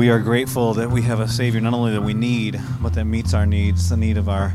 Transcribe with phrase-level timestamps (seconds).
[0.00, 3.04] we are grateful that we have a Savior not only that we need, but that
[3.04, 4.54] meets our needs, the need of our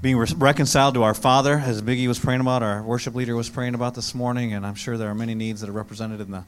[0.00, 3.50] being re- reconciled to our Father, as Biggie was praying about, our worship leader was
[3.50, 6.30] praying about this morning, and I'm sure there are many needs that are represented in
[6.30, 6.44] the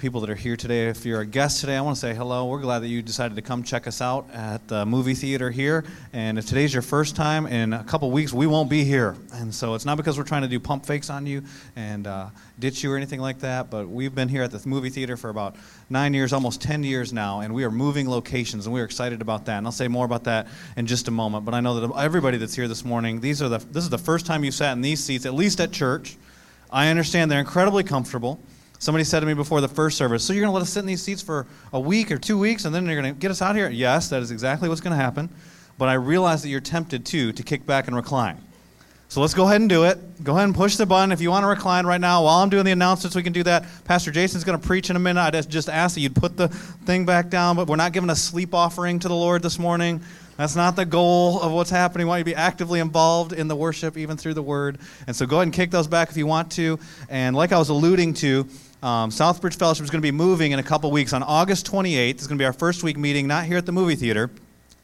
[0.00, 0.88] people that are here today.
[0.88, 2.46] If you're a guest today, I want to say hello.
[2.46, 5.84] We're glad that you decided to come check us out at the movie theater here.
[6.14, 9.14] And if today's your first time, in a couple weeks, we won't be here.
[9.34, 11.42] And so it's not because we're trying to do pump fakes on you
[11.76, 14.88] and uh, ditch you or anything like that, but we've been here at the movie
[14.88, 15.56] theater for about
[15.90, 19.44] nine years, almost 10 years now, and we are moving locations, and we're excited about
[19.44, 19.58] that.
[19.58, 20.48] And I'll say more about that
[20.78, 21.44] in just a moment.
[21.44, 23.98] But I know that everybody that's here this morning, these are the, this is the
[23.98, 26.16] first time you've sat in these seats, at least at church.
[26.70, 28.40] I understand they're incredibly comfortable.
[28.80, 30.80] Somebody said to me before the first service, So you're going to let us sit
[30.80, 33.30] in these seats for a week or two weeks and then you're going to get
[33.30, 33.68] us out here?
[33.68, 35.28] Yes, that is exactly what's going to happen.
[35.76, 38.42] But I realize that you're tempted too to kick back and recline.
[39.08, 40.24] So let's go ahead and do it.
[40.24, 41.12] Go ahead and push the button.
[41.12, 43.42] If you want to recline right now, while I'm doing the announcements, we can do
[43.42, 43.66] that.
[43.84, 45.20] Pastor Jason's going to preach in a minute.
[45.20, 48.16] I just ask that you'd put the thing back down, but we're not giving a
[48.16, 50.00] sleep offering to the Lord this morning.
[50.38, 52.06] That's not the goal of what's happening.
[52.06, 54.78] We want you to be actively involved in the worship, even through the word.
[55.06, 56.78] And so go ahead and kick those back if you want to.
[57.10, 58.48] And like I was alluding to,
[58.82, 61.12] um, Southbridge Fellowship is going to be moving in a couple weeks.
[61.12, 63.72] On August 28th it's going to be our first week meeting, not here at the
[63.72, 64.30] movie theater,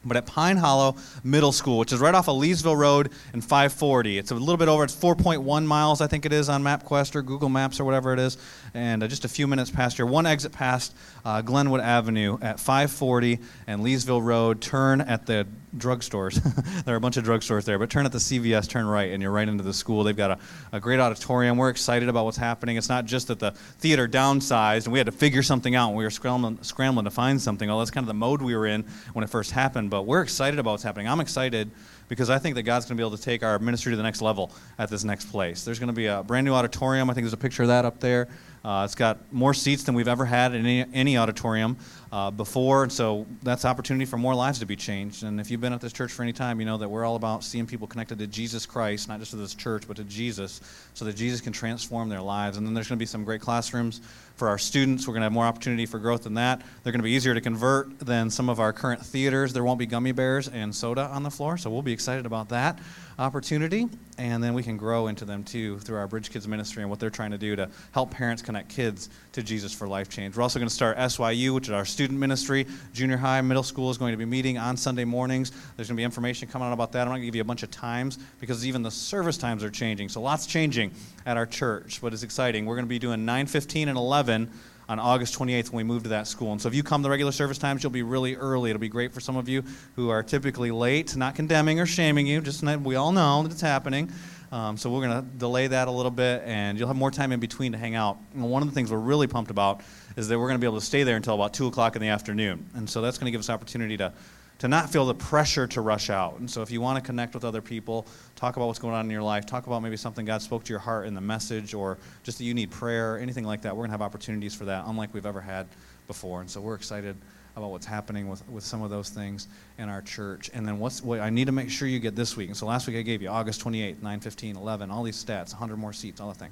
[0.05, 4.19] but at Pine Hollow Middle School, which is right off of Leesville Road and 540.
[4.19, 7.22] It's a little bit over, it's 4.1 miles, I think it is, on MapQuest or
[7.22, 8.39] Google Maps or whatever it is,
[8.74, 10.06] and uh, just a few minutes past here.
[10.06, 14.61] One exit past uh, Glenwood Avenue at 540 and Leesville Road.
[14.61, 15.47] Turn at the
[15.79, 16.43] drugstores.
[16.85, 19.23] there are a bunch of drugstores there, but turn at the CVS, turn right, and
[19.23, 20.05] you're right into the school.
[20.05, 20.39] They've got a,
[20.73, 21.57] a great auditorium.
[21.57, 22.77] We're excited about what's happening.
[22.77, 25.97] It's not just that the theater downsized and we had to figure something out and
[25.97, 27.69] we were scrambling, scrambling to find something.
[27.69, 30.23] Well, that's kind of the mode we were in when it first happened, but we're
[30.23, 31.09] excited about what's happening.
[31.09, 31.71] I'm excited
[32.09, 34.03] because I think that God's going to be able to take our ministry to the
[34.03, 35.65] next level at this next place.
[35.65, 37.11] There's going to be a brand new auditorium.
[37.11, 38.29] I think there's a picture of that up there.
[38.67, 41.77] Uh, it's got more seats than we've ever had in any, any auditorium
[42.11, 45.23] uh, before, and so that's opportunity for more lives to be changed.
[45.23, 47.14] And if you've been at this church for any time, you know that we're all
[47.14, 50.61] about seeing people connected to Jesus Christ, not just to this church, but to Jesus,
[50.95, 52.57] so that Jesus can transform their lives.
[52.57, 54.01] And then there's going to be some great classrooms
[54.35, 55.07] for our students.
[55.07, 56.61] We're going to have more opportunity for growth than that.
[56.83, 59.52] They're going to be easier to convert than some of our current theaters.
[59.52, 62.48] There won't be gummy bears and soda on the floor, so we'll be excited about
[62.48, 62.80] that
[63.17, 63.89] opportunity.
[64.19, 66.99] And then we can grow into them too through our Bridge Kids ministry and what
[66.99, 70.37] they're trying to do to help parents connect kids to Jesus for life change.
[70.37, 72.67] We're also going to start SYU, which is our student ministry.
[72.95, 75.51] Junior high, middle school is going to be meeting on Sunday mornings.
[75.77, 77.03] There's going to be information coming out about that.
[77.03, 79.63] I'm not going to give you a bunch of times because even the service times
[79.63, 80.09] are changing.
[80.09, 80.93] So lots changing
[81.27, 82.65] at our church, but it's exciting.
[82.65, 84.51] We're going to be doing 9:15 and 11
[84.89, 86.52] on August 28th when we move to that school.
[86.52, 88.70] And so if you come the regular service times, you'll be really early.
[88.70, 89.64] It'll be great for some of you
[89.97, 93.61] who are typically late, not condemning or shaming you, just we all know that it's
[93.61, 94.13] happening.
[94.52, 97.33] Um, so we're going to delay that a little bit, and you'll have more time
[97.33, 98.19] in between to hang out.
[98.33, 99.80] And one of the things we're really pumped about
[100.17, 102.03] is that we're going to be able to stay there until about 2 o'clock in
[102.03, 102.64] the afternoon.
[102.74, 104.13] And so that's going to give us opportunity to
[104.58, 106.39] to not feel the pressure to rush out.
[106.39, 108.06] And so if you want to connect with other people,
[108.36, 110.72] talk about what's going on in your life, talk about maybe something God spoke to
[110.72, 113.80] your heart in the message or just that you need prayer, anything like that, we're
[113.80, 115.67] going to have opportunities for that, unlike we've ever had
[116.06, 116.40] before.
[116.40, 117.17] And so we're excited
[117.56, 120.50] about what's happening with, with some of those things in our church.
[120.52, 122.48] And then what's what I need to make sure you get this week.
[122.48, 125.52] And so last week I gave you August 28th, 9, 15, 11, all these stats,
[125.52, 126.50] 100 more seats, all the thing.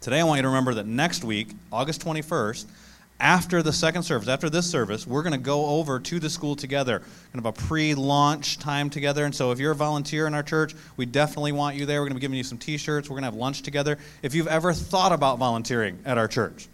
[0.00, 2.66] Today I want you to remember that next week, August 21st,
[3.20, 6.54] after the second service, after this service, we're going to go over to the school
[6.54, 9.24] together, kind of a pre launch time together.
[9.24, 12.00] And so, if you're a volunteer in our church, we definitely want you there.
[12.00, 13.08] We're going to be giving you some t shirts.
[13.08, 13.98] We're going to have lunch together.
[14.22, 16.68] If you've ever thought about volunteering at our church,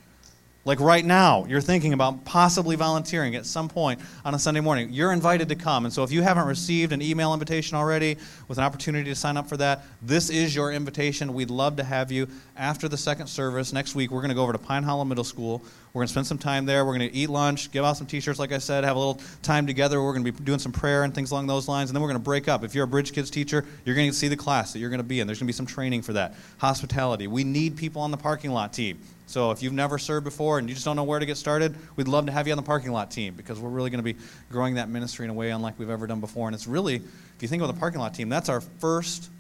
[0.65, 4.89] like right now, you're thinking about possibly volunteering at some point on a Sunday morning.
[4.93, 5.85] You're invited to come.
[5.85, 8.17] And so if you haven't received an email invitation already
[8.49, 11.35] with an opportunity to sign up for that, this is your invitation.
[11.35, 13.75] We'd love to have you after the second service.
[13.75, 15.63] Next week, we're going to go over to Pine Hollow Middle School.
[15.93, 16.85] We're going to spend some time there.
[16.85, 18.99] We're going to eat lunch, give out some t shirts, like I said, have a
[18.99, 20.03] little time together.
[20.03, 21.91] We're going to be doing some prayer and things along those lines.
[21.91, 22.65] And then we're going to break up.
[22.65, 24.99] If you're a Bridge Kids teacher, you're going to see the class that you're going
[24.99, 25.27] to be in.
[25.27, 26.35] There's going to be some training for that.
[26.59, 27.27] Hospitality.
[27.27, 28.99] We need people on the parking lot team.
[29.27, 31.75] So if you've never served before and you just don't know where to get started,
[31.97, 34.15] we'd love to have you on the parking lot team because we're really going to
[34.15, 34.19] be
[34.51, 36.47] growing that ministry in a way unlike we've ever done before.
[36.47, 39.31] And it's really, if you think about the parking lot team, that's our first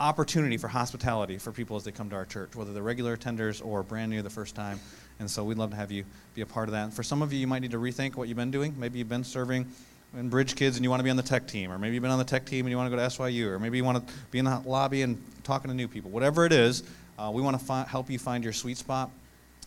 [0.00, 3.64] opportunity for hospitality for people as they come to our church, whether they're regular attenders
[3.64, 4.78] or brand new the first time.
[5.18, 6.04] And so we'd love to have you
[6.34, 6.84] be a part of that.
[6.84, 8.74] And for some of you, you might need to rethink what you've been doing.
[8.78, 9.66] Maybe you've been serving
[10.18, 12.02] in Bridge Kids and you want to be on the tech team, or maybe you've
[12.02, 13.84] been on the tech team and you want to go to SYU, or maybe you
[13.84, 16.10] want to be in the lobby and talking to new people.
[16.10, 16.82] Whatever it is,
[17.18, 19.10] uh, we want to fi- help you find your sweet spot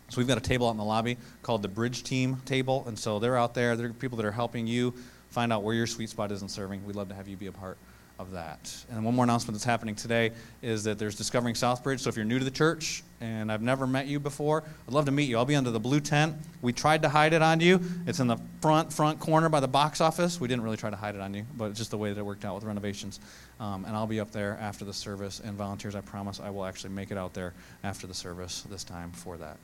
[0.09, 2.98] so we've got a table out in the lobby called the Bridge Team Table, and
[2.98, 3.75] so they're out there.
[3.75, 4.94] They're people that are helping you
[5.30, 6.86] find out where your sweet spot is in serving.
[6.86, 7.77] We'd love to have you be a part
[8.19, 8.75] of that.
[8.89, 10.31] And one more announcement that's happening today
[10.62, 12.00] is that there's Discovering Southbridge.
[12.00, 15.06] So if you're new to the church and I've never met you before, I'd love
[15.06, 15.38] to meet you.
[15.38, 16.36] I'll be under the blue tent.
[16.62, 17.80] We tried to hide it on you.
[18.07, 20.39] It's in the front front corner by the box office.
[20.39, 22.19] We didn't really try to hide it on you, but it's just the way that
[22.19, 23.19] it worked out with renovations.
[23.59, 25.39] Um, and I'll be up there after the service.
[25.39, 28.83] And volunteers, I promise, I will actually make it out there after the service this
[28.83, 29.57] time for that.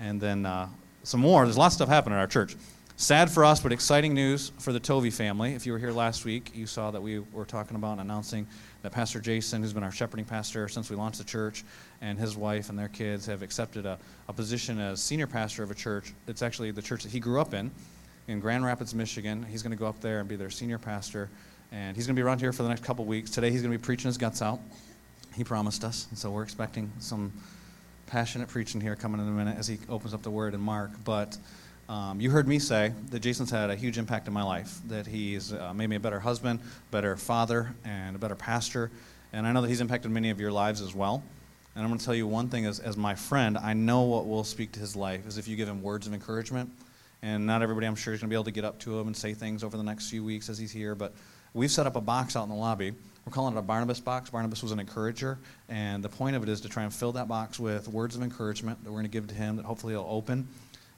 [0.00, 0.68] And then uh,
[1.02, 1.44] some more.
[1.44, 2.56] There's lots of stuff happening in our church.
[2.96, 5.54] Sad for us, but exciting news for the Tovey family.
[5.54, 8.46] If you were here last week, you saw that we were talking about announcing
[8.82, 11.64] that Pastor Jason, who's been our shepherding pastor since we launched the church,
[12.02, 13.98] and his wife and their kids have accepted a,
[14.28, 16.14] a position as senior pastor of a church.
[16.28, 17.72] It's actually the church that he grew up in,
[18.28, 19.44] in Grand Rapids, Michigan.
[19.50, 21.30] He's going to go up there and be their senior pastor,
[21.72, 23.28] and he's going to be around here for the next couple weeks.
[23.28, 24.60] Today, he's going to be preaching his guts out.
[25.34, 27.32] He promised us, and so we're expecting some
[28.06, 30.90] passionate preaching here coming in a minute as he opens up the word in Mark.
[31.04, 31.36] But
[31.88, 35.06] um, you heard me say that Jason's had a huge impact in my life, that
[35.06, 36.60] he's uh, made me a better husband,
[36.90, 38.90] better father, and a better pastor.
[39.32, 41.22] And I know that he's impacted many of your lives as well.
[41.74, 44.26] And I'm going to tell you one thing as, as my friend, I know what
[44.26, 46.70] will speak to his life is if you give him words of encouragement.
[47.22, 49.08] And not everybody, I'm sure, is going to be able to get up to him
[49.08, 50.94] and say things over the next few weeks as he's here.
[50.94, 51.12] But
[51.52, 52.92] we've set up a box out in the lobby.
[53.26, 54.30] We're calling it a Barnabas box.
[54.30, 55.38] Barnabas was an encourager.
[55.68, 58.22] And the point of it is to try and fill that box with words of
[58.22, 60.46] encouragement that we're going to give to him that hopefully he'll open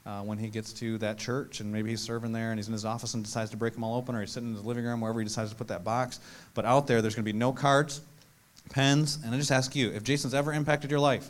[0.07, 2.73] uh, when he gets to that church and maybe he's serving there and he's in
[2.73, 4.85] his office and decides to break them all open or he's sitting in his living
[4.85, 6.21] room wherever he decides to put that box
[6.53, 7.99] but out there there's going to be no cards
[8.69, 11.29] pens and i just ask you if jason's ever impacted your life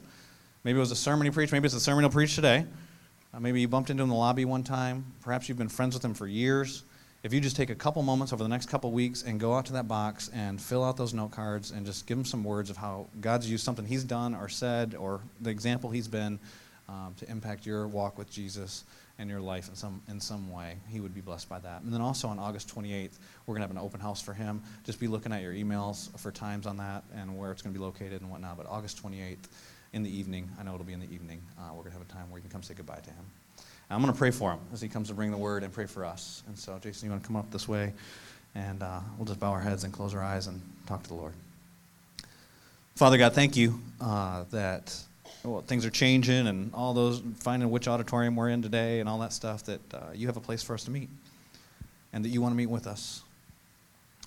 [0.63, 2.65] maybe it was a sermon he preached maybe it's a sermon he'll preach today
[3.33, 5.95] uh, maybe you bumped into him in the lobby one time perhaps you've been friends
[5.95, 6.83] with him for years
[7.23, 9.65] if you just take a couple moments over the next couple weeks and go out
[9.65, 12.69] to that box and fill out those note cards and just give him some words
[12.69, 16.39] of how god's used something he's done or said or the example he's been
[16.89, 18.85] um, to impact your walk with Jesus
[19.19, 20.77] and your life in some, in some way.
[20.87, 21.81] He would be blessed by that.
[21.81, 24.61] And then also on August 28th, we're going to have an open house for him.
[24.83, 27.79] Just be looking at your emails for times on that and where it's going to
[27.79, 28.57] be located and whatnot.
[28.57, 29.49] But August 28th
[29.93, 32.07] in the evening, I know it'll be in the evening, uh, we're going to have
[32.07, 33.25] a time where you can come say goodbye to him.
[33.89, 35.85] I'm going to pray for him as he comes to bring the word and pray
[35.85, 36.43] for us.
[36.47, 37.93] And so, Jason, you want to come up this way?
[38.53, 41.15] And uh, we'll just bow our heads and close our eyes and talk to the
[41.15, 41.33] Lord.
[42.95, 44.93] Father God, thank you uh, that
[45.43, 49.19] well, things are changing and all those, finding which auditorium we're in today and all
[49.19, 51.09] that stuff, that uh, you have a place for us to meet
[52.11, 53.21] and that you want to meet with us.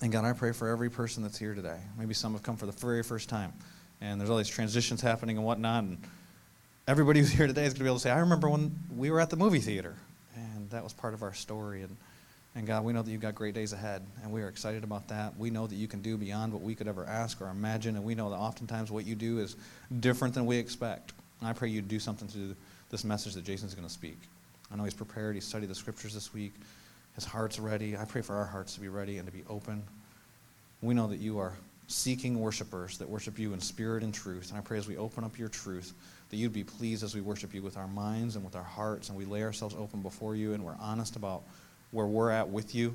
[0.01, 1.77] And God, I pray for every person that's here today.
[1.99, 3.53] Maybe some have come for the very first time
[4.01, 5.83] and there's all these transitions happening and whatnot.
[5.83, 5.97] And
[6.91, 9.11] everybody who's here today is going to be able to say, I remember when we
[9.11, 9.95] were at the movie theater
[10.35, 11.83] and that was part of our story.
[11.83, 11.95] And
[12.53, 15.07] and God, we know that you've got great days ahead, and we are excited about
[15.07, 15.37] that.
[15.37, 18.03] We know that you can do beyond what we could ever ask or imagine, and
[18.03, 19.55] we know that oftentimes what you do is
[20.01, 21.13] different than we expect.
[21.39, 22.53] And I pray you do something to
[22.89, 24.17] this message that Jason's going to speak.
[24.69, 25.35] I know he's prepared.
[25.35, 26.51] He studied the scriptures this week.
[27.15, 27.95] His heart's ready.
[27.95, 29.81] I pray for our hearts to be ready and to be open.
[30.81, 31.53] We know that you are
[31.87, 34.49] seeking worshipers that worship you in spirit and truth.
[34.49, 35.93] And I pray as we open up your truth,
[36.31, 39.09] that you'd be pleased as we worship you with our minds and with our hearts,
[39.09, 41.43] and we lay ourselves open before you, and we're honest about
[41.91, 42.93] where we're at with you,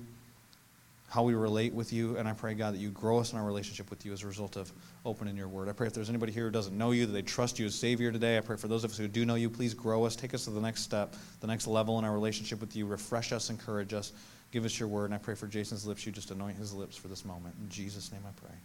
[1.11, 3.45] how we relate with you, and I pray, God, that you grow us in our
[3.45, 4.73] relationship with you as a result of
[5.05, 5.69] opening your word.
[5.69, 7.75] I pray if there's anybody here who doesn't know you, that they trust you as
[7.75, 8.39] Savior today.
[8.39, 10.45] I pray for those of us who do know you, please grow us, take us
[10.45, 13.93] to the next step, the next level in our relationship with you, refresh us, encourage
[13.93, 14.13] us,
[14.51, 15.05] give us your word.
[15.05, 17.55] And I pray for Jason's lips, you just anoint his lips for this moment.
[17.63, 18.57] In Jesus' name I pray.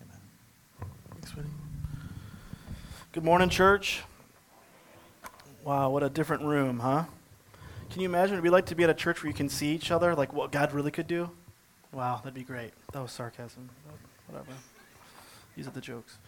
[0.00, 0.90] Amen.
[1.10, 1.48] Thanks, Winnie.
[3.12, 4.00] Good morning, church.
[5.64, 7.04] Wow, what a different room, huh?
[7.90, 9.92] Can you imagine be like to be at a church where you can see each
[9.92, 11.30] other, like what God really could do?
[11.92, 12.72] Wow, that'd be great.
[12.92, 13.70] That was sarcasm.
[14.26, 14.50] Whatever.
[15.54, 16.18] These are the jokes.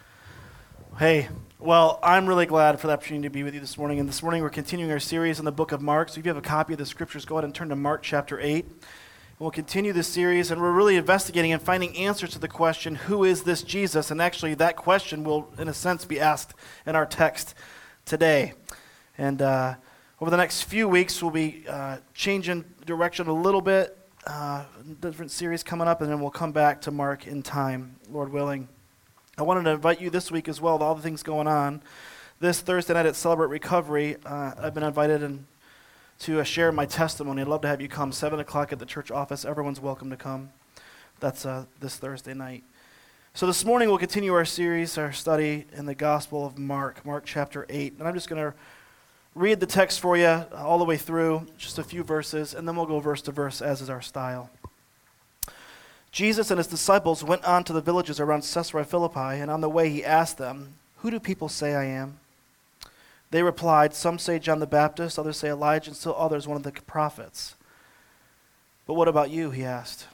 [1.00, 3.98] Hey, well, I'm really glad for the opportunity to be with you this morning.
[3.98, 6.10] And this morning we're continuing our series in the book of Mark.
[6.10, 8.04] So if you have a copy of the scriptures, go ahead and turn to Mark
[8.04, 8.64] chapter 8.
[8.64, 8.74] And
[9.40, 13.24] we'll continue this series, and we're really investigating and finding answers to the question, who
[13.24, 14.12] is this Jesus?
[14.12, 16.54] And actually, that question will, in a sense, be asked
[16.86, 17.56] in our text
[18.04, 18.52] today.
[19.16, 19.74] And uh,
[20.20, 24.64] over the next few weeks, we'll be uh, changing direction a little bit, uh,
[25.00, 28.68] different series coming up, and then we'll come back to Mark in time, Lord willing.
[29.38, 31.82] I wanted to invite you this week as well, with all the things going on.
[32.40, 35.46] This Thursday night at Celebrate Recovery, uh, I've been invited in
[36.20, 37.42] to uh, share my testimony.
[37.42, 38.12] I'd love to have you come.
[38.12, 39.44] 7 o'clock at the church office.
[39.44, 40.50] Everyone's welcome to come.
[41.20, 42.64] That's uh, this Thursday night.
[43.34, 47.24] So this morning we'll continue our series, our study in the Gospel of Mark, Mark
[47.26, 47.94] chapter 8.
[47.98, 48.56] And I'm just going to
[49.34, 52.76] read the text for you all the way through, just a few verses, and then
[52.76, 54.50] we'll go verse to verse, as is our style.
[56.12, 59.68] Jesus and his disciples went on to the villages around Caesarea Philippi, and on the
[59.68, 62.18] way he asked them, Who do people say I am?
[63.30, 66.62] They replied, Some say John the Baptist, others say Elijah, and still others one of
[66.62, 67.56] the prophets.
[68.86, 69.50] But what about you?
[69.50, 70.06] He asked.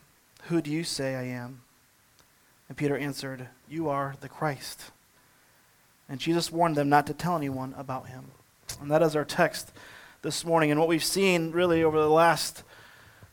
[0.44, 1.60] Who do you say I am?
[2.68, 4.90] And Peter answered, You are the Christ.
[6.08, 8.30] And Jesus warned them not to tell anyone about him.
[8.80, 9.72] And that is our text
[10.22, 10.70] this morning.
[10.70, 12.62] And what we've seen really over the last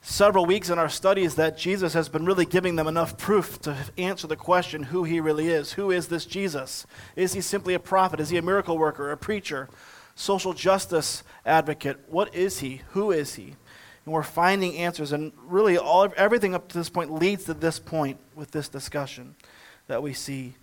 [0.01, 3.75] several weeks in our studies that Jesus has been really giving them enough proof to
[3.97, 5.73] answer the question who he really is.
[5.73, 6.85] Who is this Jesus?
[7.15, 8.19] Is he simply a prophet?
[8.19, 9.67] Is he a miracle worker, a preacher,
[10.15, 11.99] social justice advocate?
[12.07, 12.81] What is he?
[12.91, 13.55] Who is he?
[14.05, 17.77] And we're finding answers, and really all everything up to this point leads to this
[17.77, 19.35] point with this discussion
[19.87, 20.55] that we see.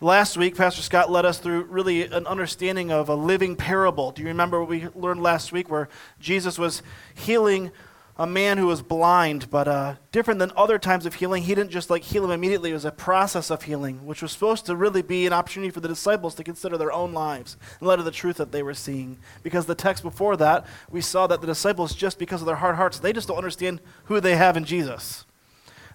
[0.00, 4.10] Last week, Pastor Scott led us through really an understanding of a living parable.
[4.10, 6.82] Do you remember what we learned last week where Jesus was
[7.14, 7.70] healing
[8.16, 11.70] a man who was blind, but uh, different than other times of healing, he didn't
[11.70, 12.70] just like heal him immediately.
[12.70, 15.80] It was a process of healing, which was supposed to really be an opportunity for
[15.80, 18.74] the disciples to consider their own lives in light of the truth that they were
[18.74, 19.18] seeing.
[19.42, 22.76] Because the text before that, we saw that the disciples, just because of their hard
[22.76, 25.26] hearts, they just don't understand who they have in Jesus.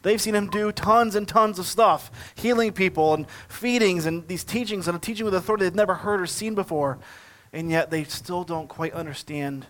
[0.02, 4.44] They've seen him do tons and tons of stuff, healing people and feedings and these
[4.44, 7.00] teachings and a teaching with authority they've never heard or seen before.
[7.52, 9.66] And yet they still don't quite understand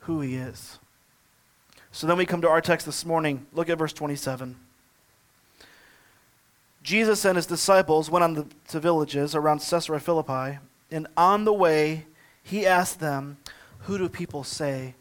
[0.00, 0.78] who he is.
[1.92, 3.46] So then we come to our text this morning.
[3.52, 4.56] Look at verse 27.
[6.82, 10.58] Jesus and his disciples went on to villages around Caesarea Philippi,
[10.90, 12.06] and on the way,
[12.42, 13.36] he asked them,
[13.80, 14.94] Who do people say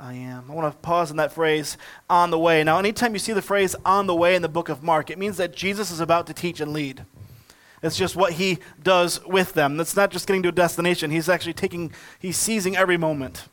[0.00, 0.50] I am?
[0.50, 1.76] I want to pause on that phrase,
[2.08, 2.64] on the way.
[2.64, 5.18] Now, anytime you see the phrase on the way in the book of Mark, it
[5.18, 7.04] means that Jesus is about to teach and lead.
[7.82, 9.76] It's just what he does with them.
[9.76, 11.10] That's not just getting to a destination.
[11.10, 13.48] He's actually taking, he's seizing every moment.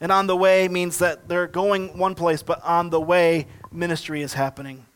[0.00, 4.22] And on the way means that they're going one place, but on the way, ministry
[4.22, 4.86] is happening.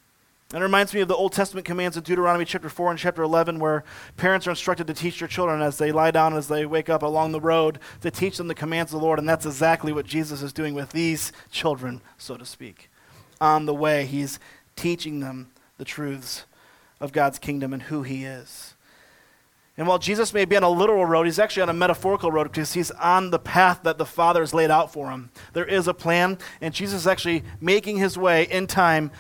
[0.51, 3.23] And it reminds me of the Old Testament commands in Deuteronomy chapter 4 and chapter
[3.23, 3.85] 11, where
[4.17, 7.03] parents are instructed to teach their children as they lie down, as they wake up
[7.03, 9.19] along the road, to teach them the commands of the Lord.
[9.19, 12.89] And that's exactly what Jesus is doing with these children, so to speak.
[13.43, 14.39] On the way, he's
[14.75, 16.47] teaching them the truths
[16.99, 18.73] of God's kingdom and who he is.
[19.77, 22.45] And while Jesus may be on a literal road, he's actually on a metaphorical road
[22.45, 25.29] because he's on the path that the Father has laid out for him.
[25.53, 29.11] There is a plan, and Jesus is actually making his way in time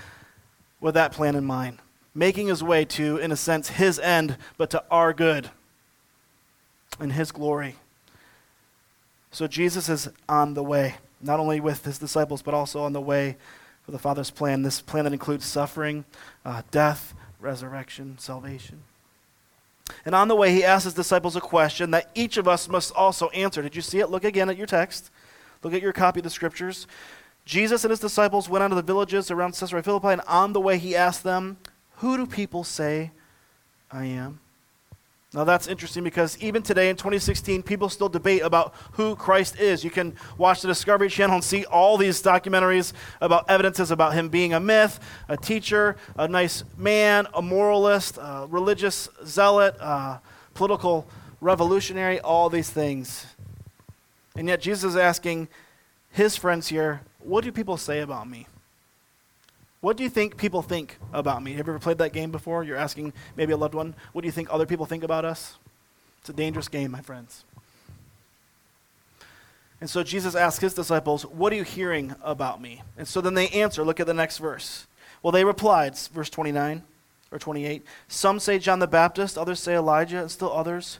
[0.80, 1.78] with that plan in mind.
[2.14, 5.50] Making his way to, in a sense, his end, but to our good
[6.98, 7.76] and his glory.
[9.30, 13.00] So Jesus is on the way, not only with his disciples, but also on the
[13.00, 13.36] way
[13.82, 14.62] for the Father's plan.
[14.62, 16.04] This plan that includes suffering,
[16.44, 18.82] uh, death, resurrection, salvation.
[20.04, 22.92] And on the way, he asks his disciples a question that each of us must
[22.94, 23.62] also answer.
[23.62, 24.10] Did you see it?
[24.10, 25.10] Look again at your text.
[25.62, 26.86] Look at your copy of the scriptures.
[27.48, 30.60] Jesus and his disciples went on to the villages around Caesarea Philippi, and on the
[30.60, 31.56] way, he asked them,
[31.96, 33.10] Who do people say
[33.90, 34.40] I am?
[35.32, 39.82] Now that's interesting because even today in 2016, people still debate about who Christ is.
[39.82, 44.28] You can watch the Discovery Channel and see all these documentaries about evidences about him
[44.28, 50.20] being a myth, a teacher, a nice man, a moralist, a religious zealot, a
[50.52, 51.06] political
[51.40, 53.24] revolutionary, all these things.
[54.36, 55.48] And yet Jesus is asking
[56.10, 58.46] his friends here, What do people say about me?
[59.80, 61.52] What do you think people think about me?
[61.52, 62.64] Have you ever played that game before?
[62.64, 65.56] You're asking maybe a loved one, what do you think other people think about us?
[66.20, 67.44] It's a dangerous game, my friends.
[69.80, 72.82] And so Jesus asked his disciples, What are you hearing about me?
[72.96, 73.84] And so then they answer.
[73.84, 74.86] Look at the next verse.
[75.22, 76.82] Well, they replied, verse 29
[77.30, 77.84] or 28.
[78.08, 80.98] Some say John the Baptist, others say Elijah, and still others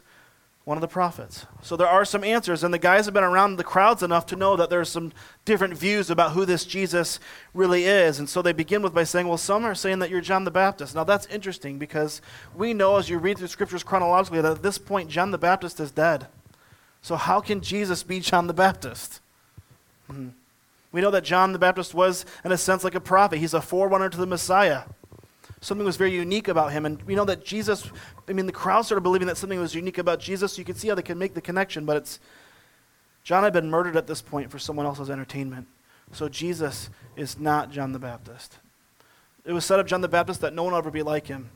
[0.69, 1.47] one of the prophets.
[1.63, 4.35] So there are some answers, and the guys have been around the crowds enough to
[4.35, 5.11] know that there's some
[5.43, 7.19] different views about who this Jesus
[7.55, 8.19] really is.
[8.19, 10.51] And so they begin with by saying, well, some are saying that you're John the
[10.51, 10.93] Baptist.
[10.93, 12.21] Now that's interesting because
[12.53, 15.79] we know as you read through scriptures chronologically that at this point John the Baptist
[15.79, 16.27] is dead.
[17.01, 19.21] So how can Jesus be John the Baptist?
[20.07, 20.27] Mm-hmm.
[20.91, 23.39] We know that John the Baptist was, in a sense, like a prophet.
[23.39, 24.83] He's a forerunner to the Messiah
[25.61, 26.85] something was very unique about him.
[26.85, 27.89] And we know that Jesus,
[28.27, 30.53] I mean, the crowd started believing that something was unique about Jesus.
[30.53, 32.19] So you can see how they can make the connection, but it's
[33.23, 35.67] John had been murdered at this point for someone else's entertainment.
[36.11, 38.57] So Jesus is not John the Baptist.
[39.45, 41.49] It was said of John the Baptist that no one will ever be like him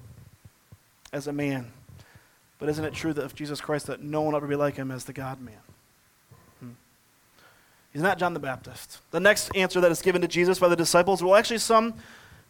[1.11, 1.71] as a man.
[2.59, 4.75] But isn't it true that of Jesus Christ that no one will ever be like
[4.75, 5.55] him as the God man?
[6.59, 6.69] Hmm.
[7.91, 8.99] He's not John the Baptist.
[9.11, 11.95] The next answer that is given to Jesus by the disciples, well, actually, some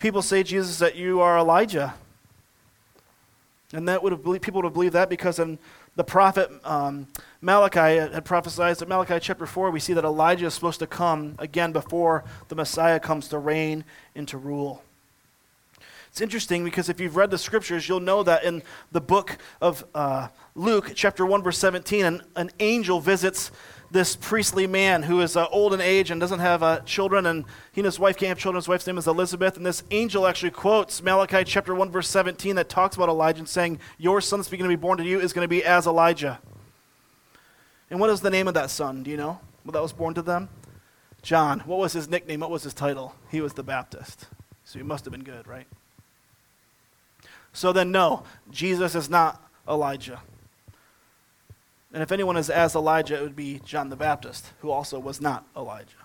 [0.03, 1.93] people say, Jesus, that you are Elijah.
[3.71, 5.57] And that would have believed, people would have believed that because in
[5.95, 7.07] the prophet um,
[7.39, 11.35] Malachi had prophesied in Malachi chapter 4, we see that Elijah is supposed to come
[11.39, 14.83] again before the Messiah comes to reign and to rule.
[16.09, 19.85] It's interesting because if you've read the scriptures, you'll know that in the book of
[19.95, 23.51] uh, Luke, chapter 1, verse 17, an, an angel visits
[23.93, 27.45] this priestly man who is uh, old in age and doesn't have uh, children, and
[27.71, 28.59] he and his wife can't have children.
[28.59, 29.55] His wife's name is Elizabeth.
[29.55, 33.47] And this angel actually quotes Malachi chapter 1, verse 17, that talks about Elijah and
[33.47, 35.85] saying, Your son that's going to be born to you is going to be as
[35.85, 36.39] Elijah.
[37.91, 39.03] And what is the name of that son?
[39.03, 39.39] Do you know?
[39.63, 40.49] Well, that was born to them?
[41.21, 41.59] John.
[41.59, 42.39] What was his nickname?
[42.39, 43.13] What was his title?
[43.29, 44.25] He was the Baptist.
[44.65, 45.67] So he must have been good, right?
[47.53, 50.21] So then, no, Jesus is not Elijah.
[51.93, 55.21] And if anyone is as Elijah, it would be John the Baptist, who also was
[55.21, 55.95] not Elijah.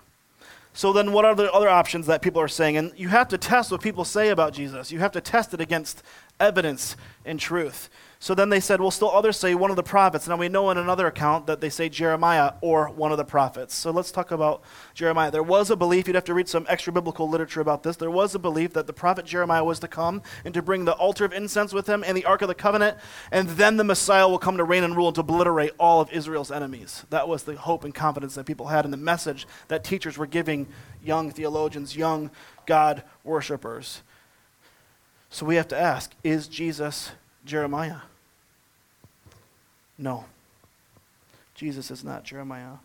[0.71, 2.77] So then, what are the other options that people are saying?
[2.77, 4.91] And you have to test what people say about Jesus.
[4.91, 6.03] You have to test it against
[6.39, 7.89] evidence and truth.
[8.21, 10.27] So then they said, well, still others say one of the prophets.
[10.27, 13.73] Now we know in another account that they say Jeremiah or one of the prophets.
[13.73, 14.61] So let's talk about
[14.93, 15.31] Jeremiah.
[15.31, 17.95] There was a belief, you'd have to read some extra biblical literature about this.
[17.95, 20.91] There was a belief that the prophet Jeremiah was to come and to bring the
[20.91, 22.97] altar of incense with him and the Ark of the Covenant,
[23.31, 26.11] and then the Messiah will come to reign and rule and to obliterate all of
[26.11, 27.05] Israel's enemies.
[27.11, 30.27] That was the hope and confidence that people had in the message that teachers were
[30.27, 30.67] giving
[31.01, 32.31] young theologians, young
[32.65, 34.01] God worshippers.
[35.29, 37.11] So we have to ask is Jesus
[37.49, 37.97] Jeremiah?
[39.97, 40.25] No.
[41.55, 42.77] Jesus is not Jeremiah.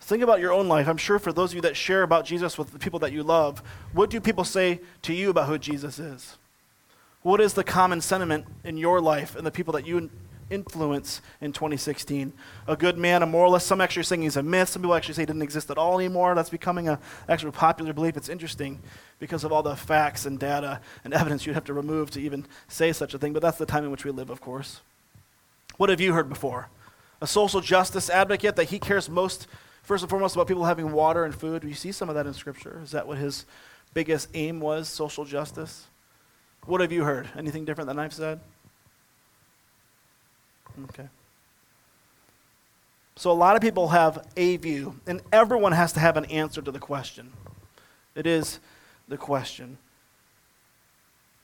[0.00, 0.86] Think about your own life.
[0.88, 3.22] I'm sure for those of you that share about Jesus with the people that you
[3.22, 3.62] love,
[3.92, 6.36] what do people say to you about who Jesus is?
[7.22, 10.10] What is the common sentiment in your life and the people that you
[10.50, 12.32] influence in 2016?
[12.66, 13.66] A good man, a moralist.
[13.66, 14.68] Some actually are saying he's a myth.
[14.68, 16.34] Some people actually say he didn't exist at all anymore.
[16.34, 16.98] That's becoming a
[17.28, 18.16] actually popular belief.
[18.16, 18.80] It's interesting
[19.22, 22.44] because of all the facts and data and evidence you'd have to remove to even
[22.66, 23.32] say such a thing.
[23.32, 24.80] But that's the time in which we live, of course.
[25.76, 26.70] What have you heard before?
[27.20, 29.46] A social justice advocate that he cares most,
[29.84, 31.62] first and foremost, about people having water and food.
[31.62, 32.80] You see some of that in Scripture.
[32.82, 33.46] Is that what his
[33.94, 35.86] biggest aim was, social justice?
[36.66, 37.28] What have you heard?
[37.38, 38.40] Anything different than I've said?
[40.90, 41.06] Okay.
[43.14, 46.60] So a lot of people have a view, and everyone has to have an answer
[46.60, 47.32] to the question.
[48.16, 48.58] It is
[49.12, 49.78] the question.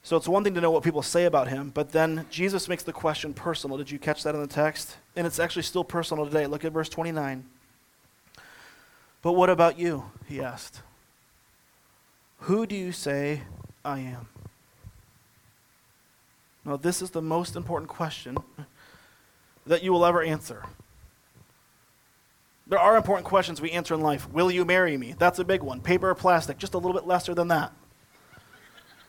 [0.03, 2.83] So it's one thing to know what people say about him, but then Jesus makes
[2.83, 3.77] the question personal.
[3.77, 4.97] Did you catch that in the text?
[5.15, 6.47] And it's actually still personal today.
[6.47, 7.45] Look at verse 29.
[9.21, 10.05] But what about you?
[10.27, 10.81] He asked.
[12.43, 13.43] Who do you say
[13.85, 14.29] I am?
[16.65, 18.39] Now, this is the most important question
[19.67, 20.65] that you will ever answer.
[22.69, 24.31] There are important questions we answer in life.
[24.31, 25.15] Will you marry me?
[25.19, 25.81] That's a big one.
[25.81, 26.59] Paper or plastic?
[26.59, 27.73] Just a little bit lesser than that.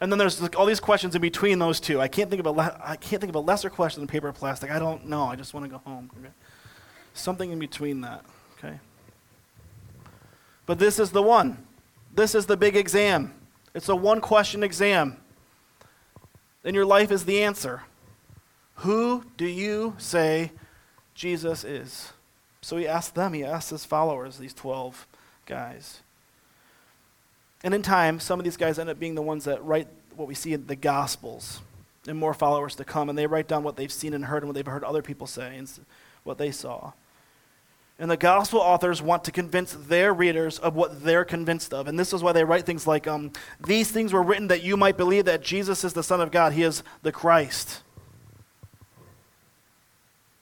[0.01, 1.99] And then there's like all these questions in between those two.
[1.99, 4.29] I can't think of a le- I can't think of a lesser question than paper
[4.29, 4.71] or plastic.
[4.71, 5.25] I don't know.
[5.25, 6.09] I just want to go home.
[6.17, 6.29] Okay?
[7.13, 8.23] Something in between that.
[8.57, 8.79] Okay.
[10.65, 11.65] But this is the one.
[12.15, 13.33] This is the big exam.
[13.75, 15.17] It's a one question exam.
[16.63, 17.83] And your life is the answer.
[18.75, 20.53] Who do you say
[21.13, 22.13] Jesus is?
[22.61, 25.07] So he asked them, he asked his followers, these 12
[25.45, 26.01] guys.
[27.63, 30.27] And in time, some of these guys end up being the ones that write what
[30.27, 31.61] we see in the Gospels,
[32.07, 33.09] and more followers to come.
[33.09, 35.27] And they write down what they've seen and heard and what they've heard other people
[35.27, 35.69] say and
[36.23, 36.93] what they saw.
[38.01, 41.89] And the gospel authors want to convince their readers of what they're convinced of.
[41.89, 44.77] And this is why they write things like um, These things were written that you
[44.77, 47.83] might believe that Jesus is the Son of God, He is the Christ.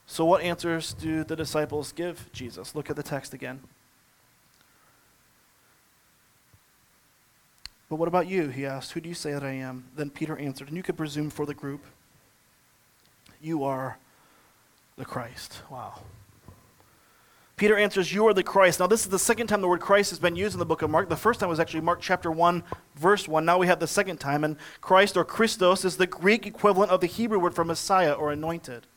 [0.10, 2.74] So, what answers do the disciples give Jesus?
[2.74, 3.60] Look at the text again.
[7.90, 8.48] But what about you?
[8.48, 8.94] He asked.
[8.94, 9.86] Who do you say that I am?
[9.96, 11.86] Then Peter answered, and you could presume for the group,
[13.42, 13.98] you are
[14.98, 15.62] the Christ.
[15.70, 16.00] Wow.
[17.58, 18.80] Peter answers, You are the Christ.
[18.80, 20.84] Now, this is the second time the word Christ has been used in the book
[20.84, 21.10] of Mark.
[21.10, 22.64] The first time was actually Mark chapter 1,
[22.96, 23.44] verse 1.
[23.44, 24.44] Now we have the second time.
[24.44, 28.32] And Christ or Christos is the Greek equivalent of the Hebrew word for Messiah or
[28.32, 28.88] anointed.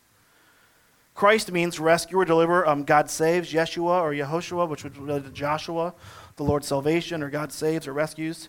[1.21, 2.67] Christ means rescuer, deliverer.
[2.67, 5.93] Um, God saves, Yeshua or Yehoshua, which would relate to Joshua,
[6.37, 8.49] the Lord's salvation, or God saves or rescues.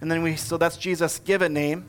[0.00, 1.84] And then we, so that's Jesus' given name.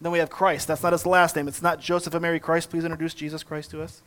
[0.00, 0.68] then we have Christ.
[0.68, 1.48] That's not his last name.
[1.48, 2.70] It's not Joseph and Mary Christ.
[2.70, 4.02] Please introduce Jesus Christ to us.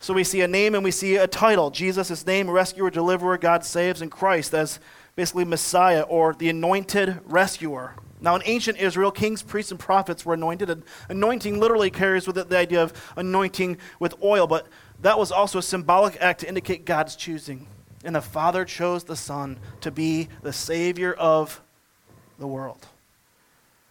[0.00, 1.70] So we see a name and we see a title.
[1.70, 4.80] Jesus is name, rescuer, deliverer, God saves, and Christ as
[5.14, 7.94] basically Messiah or the anointed rescuer.
[8.20, 10.70] Now, in ancient Israel, kings, priests, and prophets were anointed.
[10.70, 14.66] And anointing literally carries with it the idea of anointing with oil, but
[15.02, 17.66] that was also a symbolic act to indicate God's choosing.
[18.04, 21.60] And the Father chose the Son to be the Savior of
[22.38, 22.86] the world.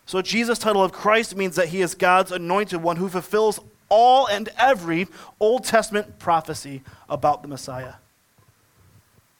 [0.05, 3.59] So, Jesus' title of Christ means that he is God's anointed one who fulfills
[3.89, 5.07] all and every
[5.39, 7.95] Old Testament prophecy about the Messiah.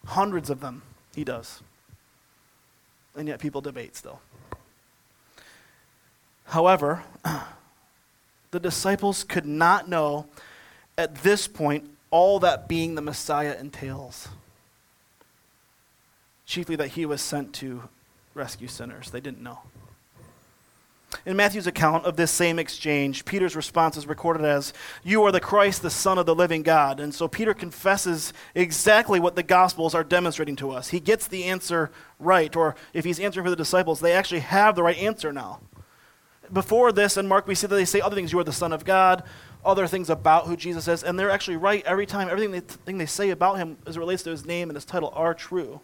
[0.06, 0.84] Hundreds of them
[1.15, 1.62] he does.
[3.15, 4.21] And yet people debate still.
[6.47, 7.03] However,
[8.51, 10.27] the disciples could not know
[10.97, 14.29] at this point all that being the Messiah entails.
[16.45, 17.83] Chiefly that he was sent to
[18.33, 19.12] rescue sinners.
[19.12, 19.60] They didn't know.
[21.25, 24.71] In Matthew's account of this same exchange, Peter's response is recorded as,
[25.03, 26.99] You are the Christ, the Son of the living God.
[26.99, 30.89] And so Peter confesses exactly what the Gospels are demonstrating to us.
[30.89, 34.75] He gets the answer right, or if he's answering for the disciples, they actually have
[34.75, 35.60] the right answer now.
[36.51, 38.31] Before this, in Mark, we see that they say other things.
[38.31, 39.23] You are the Son of God,
[39.65, 42.29] other things about who Jesus is, and they're actually right every time.
[42.29, 44.86] Everything they, thing they say about him as it relates to his name and his
[44.86, 45.81] title are true.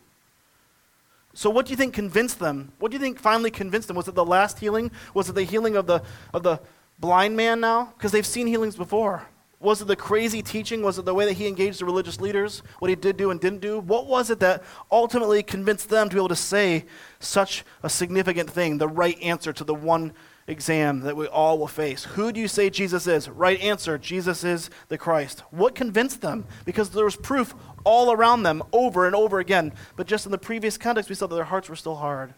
[1.33, 2.71] So, what do you think convinced them?
[2.79, 3.97] What do you think finally convinced them?
[3.97, 4.91] Was it the last healing?
[5.13, 6.59] Was it the healing of the, of the
[6.99, 7.93] blind man now?
[7.97, 9.27] Because they've seen healings before.
[9.59, 10.83] Was it the crazy teaching?
[10.83, 12.61] Was it the way that he engaged the religious leaders?
[12.79, 13.79] What he did do and didn't do?
[13.79, 16.83] What was it that ultimately convinced them to be able to say
[17.19, 20.11] such a significant thing, the right answer to the one
[20.47, 22.03] exam that we all will face.
[22.03, 23.29] Who do you say Jesus is?
[23.29, 25.41] Right answer Jesus is the Christ.
[25.51, 26.45] What convinced them?
[26.65, 29.73] Because there was proof all around them over and over again.
[29.95, 32.33] But just in the previous context, we saw that their hearts were still hard.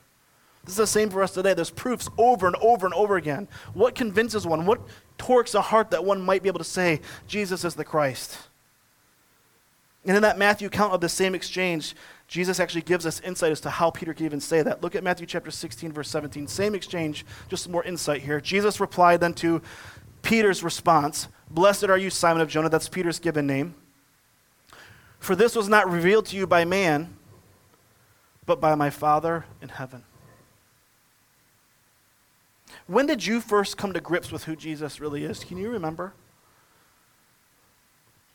[0.63, 1.53] This is the same for us today.
[1.53, 3.47] There's proofs over and over and over again.
[3.73, 4.65] What convinces one?
[4.65, 4.81] What
[5.17, 8.37] torques a heart that one might be able to say, Jesus is the Christ?
[10.05, 11.95] And in that Matthew account of the same exchange,
[12.27, 14.81] Jesus actually gives us insight as to how Peter could even say that.
[14.81, 16.47] Look at Matthew chapter 16, verse 17.
[16.47, 18.41] Same exchange, just some more insight here.
[18.41, 19.61] Jesus replied then to
[20.21, 22.69] Peter's response Blessed are you, Simon of Jonah.
[22.69, 23.75] That's Peter's given name.
[25.19, 27.15] For this was not revealed to you by man,
[28.45, 30.03] but by my Father in heaven.
[32.87, 35.43] When did you first come to grips with who Jesus really is?
[35.43, 36.13] Can you remember?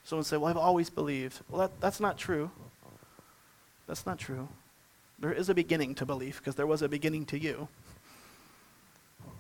[0.05, 1.41] Someone say, Well, I've always believed.
[1.49, 2.51] Well, that, that's not true.
[3.91, 4.47] That's not true.
[5.19, 7.67] There is a beginning to belief because there was a beginning to you.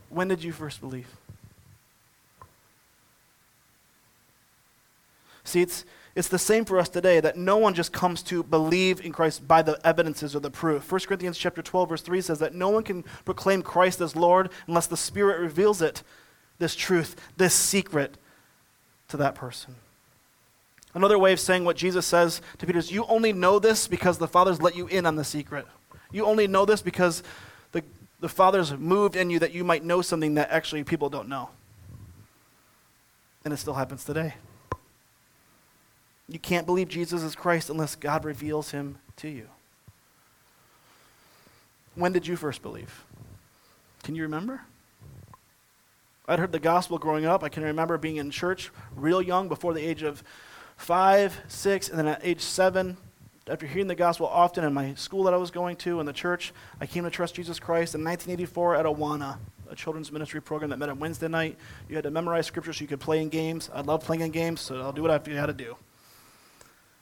[0.08, 1.06] When did you first believe?
[5.44, 5.84] See, it's,
[6.16, 9.46] it's the same for us today that no one just comes to believe in Christ
[9.46, 10.90] by the evidences or the proof.
[10.90, 14.50] 1 Corinthians chapter 12 verse 3 says that no one can proclaim Christ as Lord
[14.66, 16.02] unless the Spirit reveals it,
[16.58, 18.16] this truth, this secret
[19.06, 19.76] to that person.
[20.94, 24.18] Another way of saying what Jesus says to Peter is, You only know this because
[24.18, 25.66] the Father's let you in on the secret.
[26.10, 27.22] You only know this because
[27.72, 27.84] the,
[28.18, 31.50] the Father's moved in you that you might know something that actually people don't know.
[33.44, 34.34] And it still happens today.
[36.28, 39.48] You can't believe Jesus is Christ unless God reveals him to you.
[41.94, 43.04] When did you first believe?
[44.02, 44.62] Can you remember?
[46.28, 47.42] I'd heard the gospel growing up.
[47.42, 50.22] I can remember being in church real young, before the age of
[50.80, 52.96] five, six, and then at age seven,
[53.46, 56.12] after hearing the gospel often in my school that I was going to and the
[56.12, 59.36] church, I came to trust Jesus Christ in 1984 at Awana,
[59.68, 61.58] a children's ministry program that met on Wednesday night.
[61.88, 63.70] You had to memorize scripture so you could play in games.
[63.74, 65.76] I love playing in games, so I'll do what I had to do.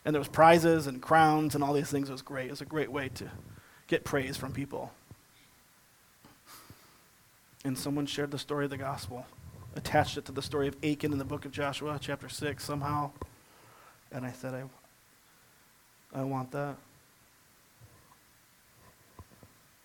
[0.04, 2.08] And there was prizes and crowns and all these things.
[2.08, 2.46] It was great.
[2.46, 3.30] It was a great way to
[3.86, 4.92] get praise from people.
[7.64, 9.26] And someone shared the story of the gospel,
[9.76, 13.12] attached it to the story of Achan in the book of Joshua, chapter 6, somehow.
[14.12, 16.76] And I said, I, I want that.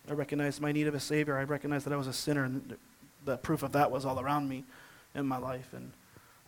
[0.09, 1.37] I recognized my need of a Savior.
[1.37, 2.75] I recognized that I was a sinner, and
[3.25, 4.63] the proof of that was all around me
[5.15, 5.69] in my life.
[5.73, 5.91] And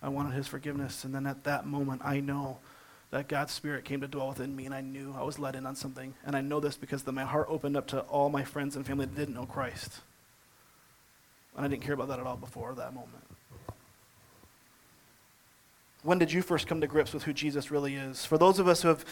[0.02, 1.04] I wanted His forgiveness.
[1.04, 2.58] And then at that moment, I know
[3.12, 5.66] that God's Spirit came to dwell within me, and I knew I was let in
[5.66, 6.14] on something.
[6.26, 8.86] And I know this because then my heart opened up to all my friends and
[8.86, 10.02] family that didn't know Christ.
[11.56, 13.24] And I didn't care about that at all before that moment.
[16.06, 18.26] When did you first come to grips with who Jesus really is?
[18.26, 19.04] For those of us who have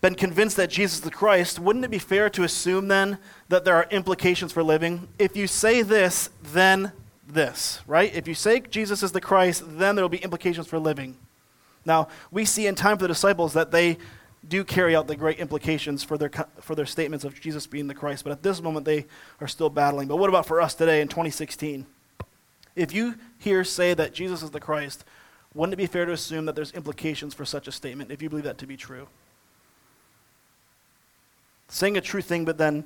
[0.00, 3.64] been convinced that Jesus is the Christ, wouldn't it be fair to assume then that
[3.64, 5.06] there are implications for living?
[5.16, 6.90] If you say this, then
[7.24, 8.12] this, right?
[8.12, 11.16] If you say Jesus is the Christ, then there will be implications for living.
[11.84, 13.98] Now, we see in time for the disciples that they
[14.48, 16.30] do carry out the great implications for their,
[16.60, 19.06] for their statements of Jesus being the Christ, but at this moment they
[19.40, 20.08] are still battling.
[20.08, 21.86] But what about for us today in 2016?
[22.74, 25.04] If you here say that Jesus is the Christ,
[25.54, 28.28] wouldn't it be fair to assume that there's implications for such a statement if you
[28.28, 29.08] believe that to be true?
[31.68, 32.84] Saying a true thing, but then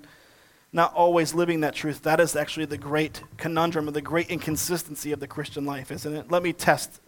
[0.72, 5.12] not always living that truth, that is actually the great conundrum or the great inconsistency
[5.12, 6.30] of the Christian life, isn't it?
[6.30, 7.00] Let me test.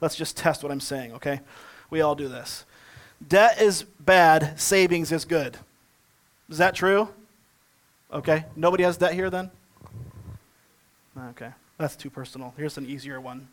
[0.00, 1.40] Let's just test what I'm saying, okay?
[1.88, 2.64] We all do this.
[3.26, 5.56] Debt is bad, savings is good.
[6.48, 7.08] Is that true?
[8.12, 8.44] Okay.
[8.56, 9.50] Nobody has debt here then?
[11.16, 11.50] Okay.
[11.78, 12.52] That's too personal.
[12.56, 13.48] Here's an easier one.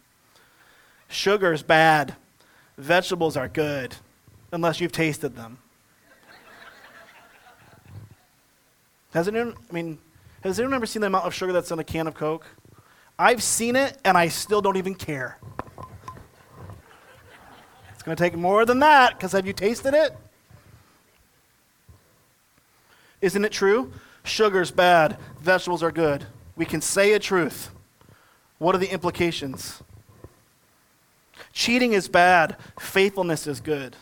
[1.10, 2.16] Sugar is bad.
[2.78, 3.96] Vegetables are good,
[4.54, 5.58] unless you've tasted them.
[9.12, 9.98] has anyone, I mean,
[10.44, 12.46] has anyone ever seen the amount of sugar that's in a can of Coke?
[13.18, 15.38] I've seen it and I still don't even care.
[17.92, 20.16] It's going to take more than that because have you tasted it?
[23.20, 23.92] Isn't it true?
[24.24, 26.26] Sugar's bad, vegetables are good.
[26.56, 27.72] We can say a truth.
[28.60, 29.82] What are the implications?
[31.60, 33.98] Cheating is bad, faithfulness is good.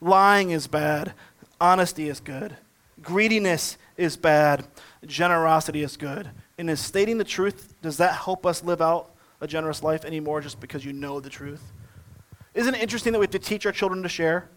[0.00, 1.12] Lying is bad,
[1.60, 2.56] honesty is good.
[3.02, 4.66] Greediness is bad,
[5.04, 6.30] generosity is good.
[6.56, 9.10] And is stating the truth, does that help us live out
[9.42, 11.70] a generous life anymore just because you know the truth?
[12.54, 14.48] Isn't it interesting that we have to teach our children to share?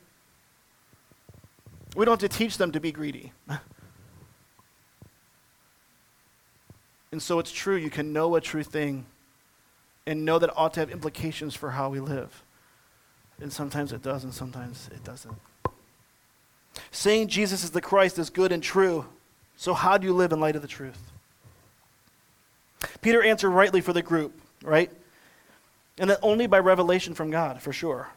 [1.97, 3.33] We don't have to teach them to be greedy.
[7.11, 9.05] and so it's true, you can know a true thing
[10.11, 12.43] and know that ought to have implications for how we live.
[13.39, 15.35] And sometimes it does, and sometimes it doesn't.
[16.91, 19.05] Saying Jesus is the Christ is good and true.
[19.55, 20.99] So, how do you live in light of the truth?
[23.01, 24.91] Peter answered rightly for the group, right?
[25.97, 28.09] And that only by revelation from God, for sure.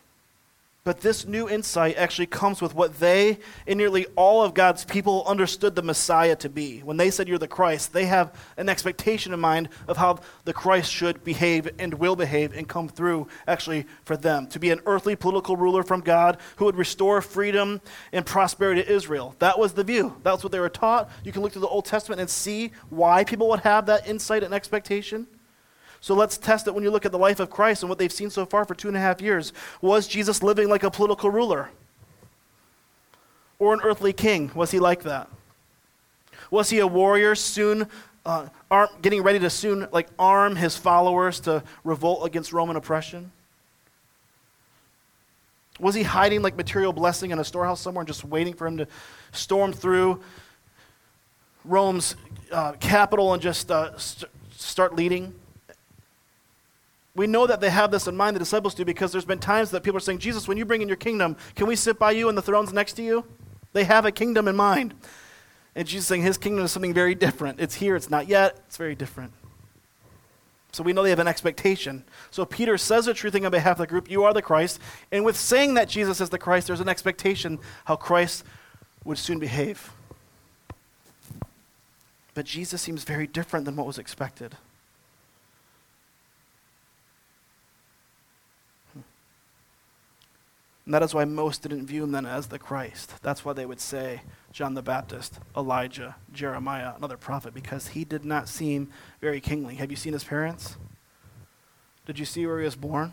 [0.84, 5.24] But this new insight actually comes with what they and nearly all of God's people
[5.26, 6.80] understood the Messiah to be.
[6.80, 10.52] When they said you're the Christ, they have an expectation in mind of how the
[10.52, 14.46] Christ should behave and will behave and come through actually for them.
[14.48, 17.80] To be an earthly political ruler from God who would restore freedom
[18.12, 19.34] and prosperity to Israel.
[19.38, 20.14] That was the view.
[20.22, 21.10] That's what they were taught.
[21.24, 24.42] You can look through the Old Testament and see why people would have that insight
[24.42, 25.28] and expectation.
[26.04, 28.12] So let's test it when you look at the life of Christ and what they've
[28.12, 29.54] seen so far for two and a half years.
[29.80, 31.70] Was Jesus living like a political ruler?
[33.58, 34.50] Or an earthly king?
[34.54, 35.30] Was he like that?
[36.50, 37.88] Was he a warrior soon,
[38.26, 43.32] uh, arm, getting ready to soon like arm his followers to revolt against Roman oppression?
[45.80, 48.76] Was he hiding like material blessing in a storehouse somewhere and just waiting for him
[48.76, 48.86] to
[49.32, 50.22] storm through
[51.64, 52.14] Rome's
[52.52, 55.34] uh, capital and just uh, st- start leading?
[57.14, 59.70] We know that they have this in mind, the disciples do, because there's been times
[59.70, 62.11] that people are saying, Jesus, when you bring in your kingdom, can we sit by
[62.11, 63.24] you and the throne's next to you?
[63.72, 64.94] They have a kingdom in mind.
[65.77, 67.61] And Jesus saying his kingdom is something very different.
[67.61, 69.33] It's here, it's not yet, it's very different.
[70.72, 72.03] So we know they have an expectation.
[72.33, 74.81] So Peter says a true thing on behalf of the group you are the Christ.
[75.12, 78.44] And with saying that Jesus is the Christ, there's an expectation how Christ
[79.05, 79.92] would soon behave.
[82.35, 84.57] But Jesus seems very different than what was expected.
[90.84, 93.14] And that is why most didn't view him then as the Christ.
[93.22, 98.24] That's why they would say John the Baptist, Elijah, Jeremiah, another prophet, because he did
[98.24, 99.76] not seem very kingly.
[99.76, 100.76] Have you seen his parents?
[102.04, 103.12] Did you see where he was born?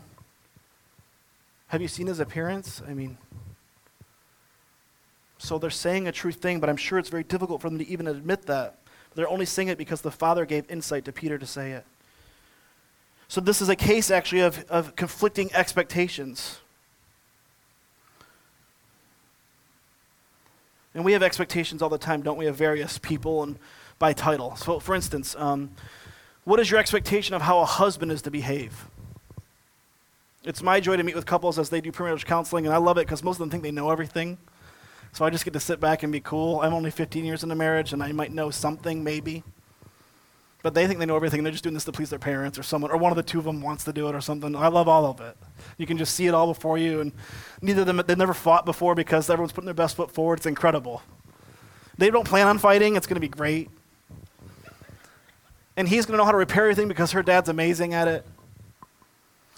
[1.68, 2.82] Have you seen his appearance?
[2.86, 3.16] I mean,
[5.38, 7.88] so they're saying a true thing, but I'm sure it's very difficult for them to
[7.88, 8.78] even admit that.
[9.14, 11.84] They're only saying it because the Father gave insight to Peter to say it.
[13.28, 16.60] So this is a case actually of, of conflicting expectations.
[20.94, 23.58] And we have expectations all the time, don't we, of various people and
[23.98, 24.56] by title.
[24.56, 25.70] So, for instance, um,
[26.44, 28.86] what is your expectation of how a husband is to behave?
[30.44, 32.98] It's my joy to meet with couples as they do premarital counseling, and I love
[32.98, 34.38] it because most of them think they know everything.
[35.12, 36.60] So I just get to sit back and be cool.
[36.60, 39.44] I'm only 15 years into marriage, and I might know something, maybe.
[40.62, 42.58] But they think they know everything, and they're just doing this to please their parents
[42.58, 44.54] or someone, or one of the two of them wants to do it or something.
[44.54, 45.36] I love all of it.
[45.76, 47.12] You can just see it all before you, and
[47.60, 50.38] neither of them, they've never fought before because everyone's putting their best foot forward.
[50.38, 51.02] It's incredible.
[51.98, 53.70] They don't plan on fighting, it's going to be great.
[55.76, 58.26] And he's going to know how to repair everything because her dad's amazing at it.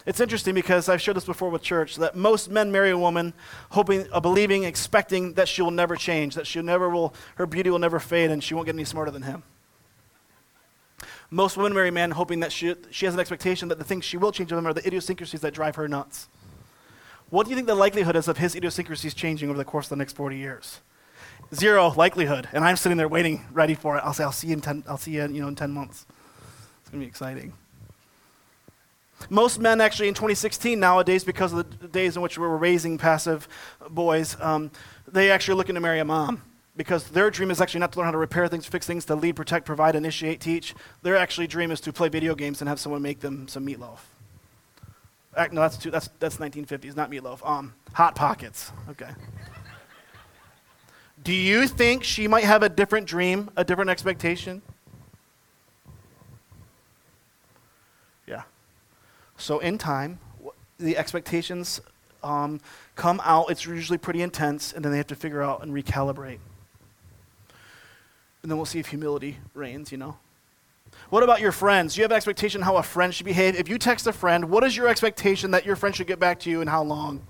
[0.07, 3.33] It's interesting because I've shared this before with church that most men marry a woman
[3.71, 7.71] hoping, uh, believing, expecting that she will never change, that she never will, her beauty
[7.71, 9.43] will never fade, and she won't get any smarter than him.
[11.31, 14.17] Most women marry men hoping that she, she has an expectation that the things she
[14.17, 16.29] will change of him are the idiosyncrasies that drive her nuts.
[17.31, 19.91] What do you think the likelihood is of his idiosyncrasies changing over the course of
[19.91, 20.81] the next 40 years?
[21.55, 22.49] Zero likelihood.
[22.53, 24.03] And I'm sitting there waiting, ready for it.
[24.05, 25.73] I'll say, I'll see you in 10, I'll see you in, you know, in 10
[25.73, 26.07] months.
[26.81, 27.55] It's going to be exciting.
[29.31, 32.99] Most men, actually, in 2016 nowadays, because of the days in which we were raising
[32.99, 33.49] passive
[33.91, 34.71] boys, um,
[35.11, 36.43] they actually are looking to marry a mom
[36.77, 39.15] because their dream is actually not to learn how to repair things, fix things, to
[39.15, 40.75] lead, protect, provide, initiate, teach.
[41.03, 43.99] Their actually dream is to play video games and have someone make them some meatloaf.
[45.53, 47.47] no, that's, too, that's, that's 1950s, not meatloaf.
[47.49, 48.73] Um, Hot Pockets.
[48.91, 49.11] Okay.
[51.23, 54.61] Do you think she might have a different dream, a different expectation?
[58.27, 58.43] Yeah.
[59.37, 60.19] So in time,
[60.79, 61.81] the expectations
[62.25, 62.61] um,
[62.97, 63.51] come out.
[63.51, 66.41] It's usually pretty intense, and then they have to figure out and recalibrate
[68.45, 70.19] and then we'll see if humility reigns, you know.
[71.09, 71.95] What about your friends?
[71.95, 73.57] Do you have expectation how a friend should behave?
[73.57, 76.41] If you text a friend, what is your expectation that your friend should get back
[76.41, 77.23] to you and how long?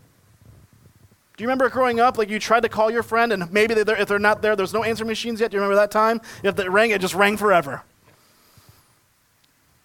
[1.37, 3.97] Do you remember growing up, like you tried to call your friend and maybe they're,
[3.97, 5.53] if they're not there, there's no answer machines yet?
[5.53, 6.21] Do you remember that time?
[6.43, 7.83] If it rang, it just rang forever.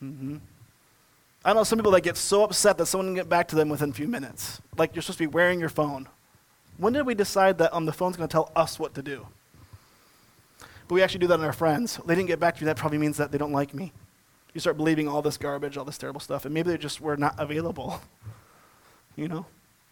[0.03, 0.37] Mm-hmm.
[1.45, 3.69] I know some people that get so upset that someone can get back to them
[3.69, 4.61] within a few minutes.
[4.79, 6.07] Like you're supposed to be wearing your phone.
[6.77, 9.27] When did we decide that um, the phone's going to tell us what to do?
[10.89, 11.99] But we actually do that in our friends.
[12.03, 12.65] They didn't get back to you.
[12.65, 13.93] That probably means that they don't like me.
[14.55, 17.15] You start believing all this garbage, all this terrible stuff, and maybe they just were
[17.15, 18.01] not available.
[19.15, 19.45] you know?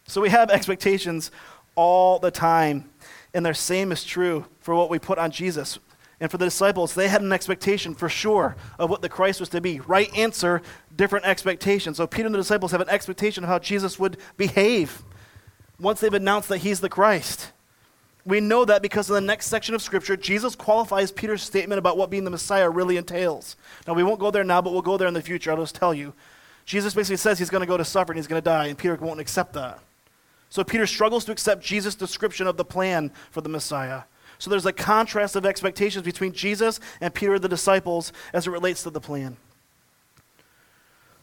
[0.08, 1.30] So we have expectations
[1.76, 2.90] all the time.
[3.32, 5.78] And the same is true for what we put on Jesus.
[6.18, 9.50] And for the disciples, they had an expectation for sure of what the Christ was
[9.50, 9.78] to be.
[9.78, 10.62] Right answer,
[10.96, 11.94] different expectation.
[11.94, 15.04] So Peter and the disciples have an expectation of how Jesus would behave
[15.78, 17.52] once they've announced that he's the Christ.
[18.28, 21.96] We know that because in the next section of Scripture, Jesus qualifies Peter's statement about
[21.96, 23.56] what being the Messiah really entails.
[23.86, 25.50] Now, we won't go there now, but we'll go there in the future.
[25.50, 26.12] I'll just tell you.
[26.66, 28.76] Jesus basically says he's going to go to suffer and he's going to die, and
[28.76, 29.78] Peter won't accept that.
[30.50, 34.02] So Peter struggles to accept Jesus' description of the plan for the Messiah.
[34.38, 38.82] So there's a contrast of expectations between Jesus and Peter the disciples as it relates
[38.82, 39.38] to the plan.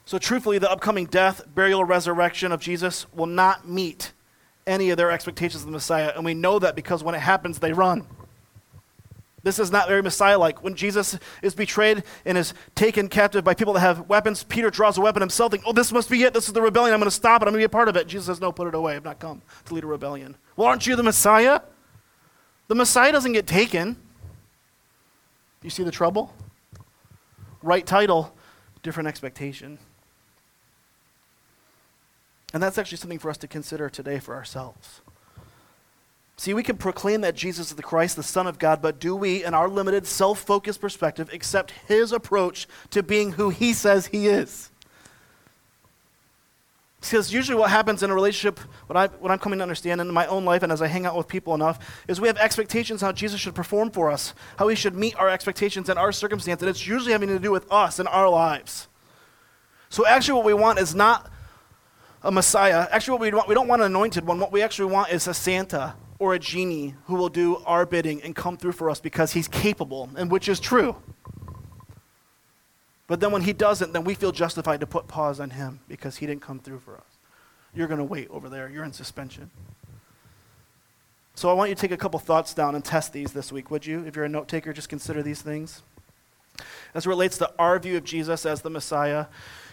[0.08, 4.12] So, truthfully, the upcoming death, burial, resurrection of Jesus will not meet
[4.68, 6.12] any of their expectations of the Messiah.
[6.16, 8.08] And we know that because when it happens, they run.
[9.44, 10.64] This is not very Messiah like.
[10.64, 14.98] When Jesus is betrayed and is taken captive by people that have weapons, Peter draws
[14.98, 16.34] a weapon himself, thinking, Oh, this must be it.
[16.34, 16.96] This is the rebellion.
[16.96, 17.46] I'm going to stop it.
[17.46, 18.08] I'm going to be a part of it.
[18.08, 18.96] Jesus says, No, put it away.
[18.96, 20.36] I've not come to lead a rebellion.
[20.56, 21.62] Well, aren't you the Messiah?
[22.68, 23.98] The Messiah doesn't get taken.
[25.62, 26.34] You see the trouble?
[27.62, 28.36] Right title,
[28.82, 29.78] different expectation.
[32.54, 35.02] And that's actually something for us to consider today for ourselves.
[36.38, 39.16] See, we can proclaim that Jesus is the Christ, the Son of God, but do
[39.16, 44.08] we, in our limited, self focused perspective, accept his approach to being who he says
[44.08, 44.70] he is?
[47.00, 50.12] Because usually what happens in a relationship, what, I, what I'm coming to understand in
[50.12, 53.00] my own life and as I hang out with people enough, is we have expectations
[53.00, 56.62] how Jesus should perform for us, how he should meet our expectations and our circumstance,
[56.62, 58.88] and it's usually having to do with us and our lives.
[59.90, 61.32] So actually what we want is not
[62.26, 62.88] a Messiah.
[62.92, 64.40] Actually, what we want, we don't want an anointed one.
[64.40, 68.22] What we actually want is a Santa or a genie who will do our bidding
[68.24, 70.96] and come through for us because he's capable, and which is true.
[73.08, 76.18] But then when he doesn't, then we feel justified to put pause on him because
[76.18, 77.04] he didn't come through for us.
[77.76, 78.70] You're going to wait over there.
[78.70, 79.52] You're in suspension.
[81.36, 83.70] So I want you to take a couple thoughts down and test these this week,
[83.70, 84.04] would you?
[84.08, 85.84] If you're a note taker, just consider these things.
[86.96, 89.28] As it relates to our view of Jesus as the Messiah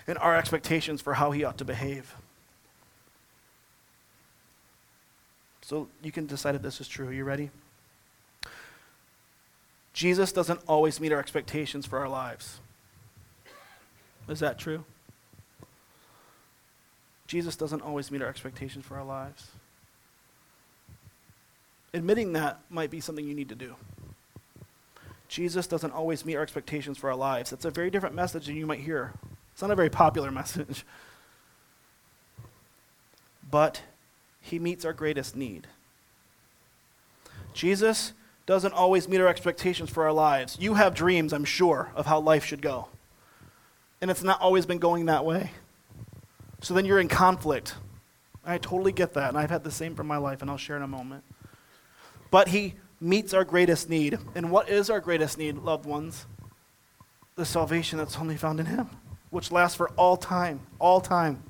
[0.07, 2.17] and our expectations for how he ought to behave.
[5.73, 7.09] So you can decide if this is true.
[7.09, 7.49] Are you ready?
[9.95, 12.61] Jesus doesn't always meet our expectations for our lives.
[14.29, 14.85] Is that true?
[17.27, 19.47] Jesus doesn't always meet our expectations for our lives.
[21.95, 23.77] Admitting that might be something you need to do.
[25.29, 27.49] Jesus doesn't always meet our expectations for our lives.
[27.49, 29.15] That's a very different message than you might hear.
[29.55, 30.85] It's not a very popular message.
[33.51, 33.81] But
[34.43, 35.67] he meets our greatest need.
[37.55, 38.13] Jesus
[38.45, 40.59] doesn't always meet our expectations for our lives.
[40.61, 42.89] You have dreams, I'm sure, of how life should go.
[44.01, 45.53] And it's not always been going that way.
[46.61, 47.75] So then you're in conflict.
[48.45, 50.77] I totally get that, and I've had the same for my life, and I'll share
[50.77, 51.23] in a moment.
[52.31, 54.19] But he meets our greatest need.
[54.35, 56.27] And what is our greatest need, loved ones?
[57.37, 58.91] The salvation that's only found in him,
[59.31, 61.43] which lasts for all time, all time.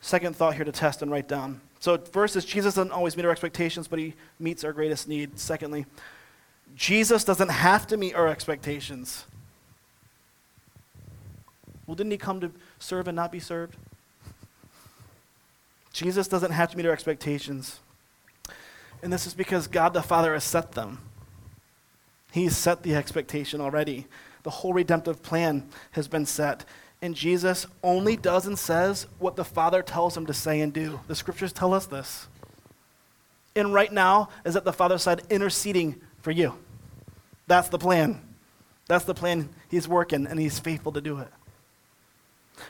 [0.00, 1.60] Second thought here to test and write down.
[1.78, 5.38] So, first is Jesus doesn't always meet our expectations, but he meets our greatest need.
[5.38, 5.86] Secondly,
[6.74, 9.24] Jesus doesn't have to meet our expectations.
[11.86, 13.76] Well, didn't he come to serve and not be served?
[15.92, 17.80] Jesus doesn't have to meet our expectations.
[19.02, 20.98] And this is because God the Father has set them.
[22.32, 24.06] He's set the expectation already.
[24.44, 26.64] The whole redemptive plan has been set.
[27.02, 31.00] And Jesus only does and says what the Father tells him to say and do.
[31.08, 32.28] The scriptures tell us this.
[33.56, 36.54] And right now is at the Father's side interceding for you.
[37.46, 38.20] That's the plan.
[38.86, 41.28] That's the plan he's working, and he's faithful to do it.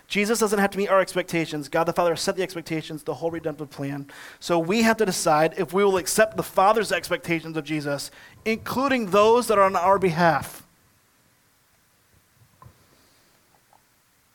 [0.06, 1.68] Jesus doesn't have to meet our expectations.
[1.68, 4.06] God the Father set the expectations, the whole redemptive plan.
[4.38, 8.10] So we have to decide if we will accept the Father's expectations of Jesus,
[8.44, 10.66] including those that are on our behalf.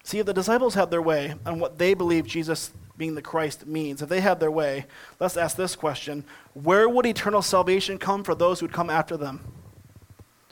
[0.06, 3.66] See, if the disciples had their way on what they believe Jesus being the Christ
[3.66, 4.86] means, if they had their way,
[5.20, 9.18] let's ask this question Where would eternal salvation come for those who would come after
[9.18, 9.42] them?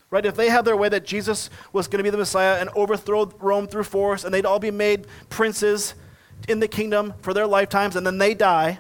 [0.10, 0.26] Right?
[0.26, 3.32] If they had their way that Jesus was going to be the Messiah and overthrow
[3.40, 5.94] Rome through force, and they'd all be made princes
[6.50, 8.80] in the kingdom for their lifetimes, and then they die,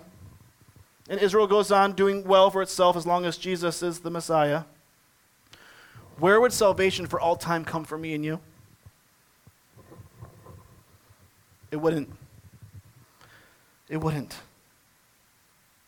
[1.07, 4.63] and Israel goes on doing well for itself as long as Jesus is the Messiah,
[6.17, 8.39] where would salvation for all time come for me and you?
[11.73, 12.07] It wouldn't.
[13.89, 14.35] It wouldn't.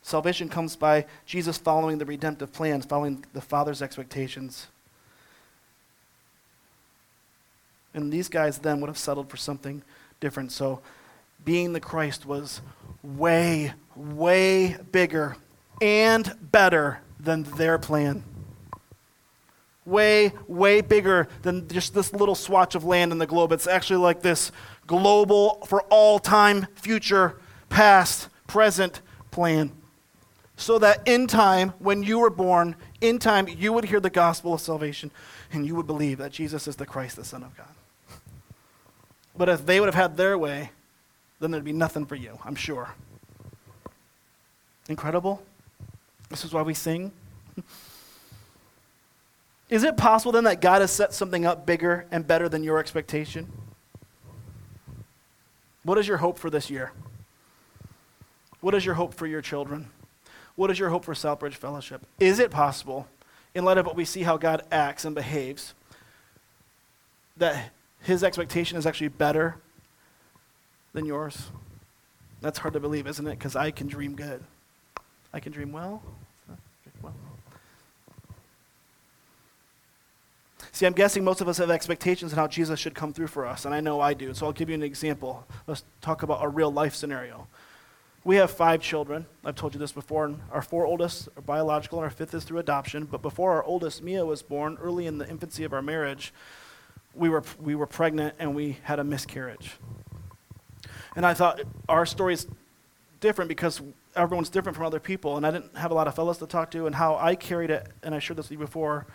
[0.02, 4.66] Salvation comes by Jesus following the redemptive plans, following the Father's expectations.
[7.94, 9.84] And these guys then would have settled for something
[10.20, 10.52] different.
[10.52, 10.82] So,
[11.46, 12.62] being the Christ was
[13.04, 15.38] way, way bigger
[15.84, 18.24] and better than their plan.
[19.86, 23.52] Way, way bigger than just this little swatch of land in the globe.
[23.52, 24.52] It's actually like this
[24.88, 27.38] global, for all time, future,
[27.70, 29.72] past, present plan.
[30.58, 34.54] So that in time, when you were born, in time, you would hear the gospel
[34.54, 35.12] of salvation
[35.52, 37.68] and you would believe that Jesus is the Christ, the Son of God.
[39.38, 40.72] But if they would have had their way,
[41.40, 42.94] then there'd be nothing for you, I'm sure.
[44.88, 45.44] Incredible?
[46.30, 47.12] This is why we sing.
[49.70, 52.78] Is it possible then that God has set something up bigger and better than your
[52.78, 53.52] expectation?
[55.86, 56.92] What is your hope for this year?
[58.60, 59.90] What is your hope for your children?
[60.56, 62.06] What is your hope for Southbridge Fellowship?
[62.20, 63.08] Is it possible,
[63.54, 65.76] in light of what we see how God acts and behaves,
[67.38, 67.72] that
[68.02, 69.58] his expectation is actually better
[70.94, 71.52] than yours.
[72.42, 73.38] That's hard to believe, isn't it?
[73.38, 74.44] Because I can dream good.
[75.34, 76.02] I can dream well.
[80.76, 83.46] See, I'm guessing most of us have expectations on how Jesus should come through for
[83.46, 84.34] us, and I know I do.
[84.34, 85.48] So I'll give you an example.
[85.68, 87.48] Let's talk about a real life scenario.
[88.26, 89.26] We have five children.
[89.46, 90.26] I've told you this before.
[90.26, 93.06] And our four oldest are biological, and our fifth is through adoption.
[93.06, 96.34] But before our oldest, Mia, was born, early in the infancy of our marriage,
[97.14, 99.78] we were, we were pregnant and we had a miscarriage.
[101.16, 102.48] And I thought our story is
[103.22, 103.82] different because
[104.14, 105.38] everyone's different from other people.
[105.38, 106.86] And I didn't have a lot of fellows to talk to.
[106.86, 109.08] And how I carried it, and I shared this with you before,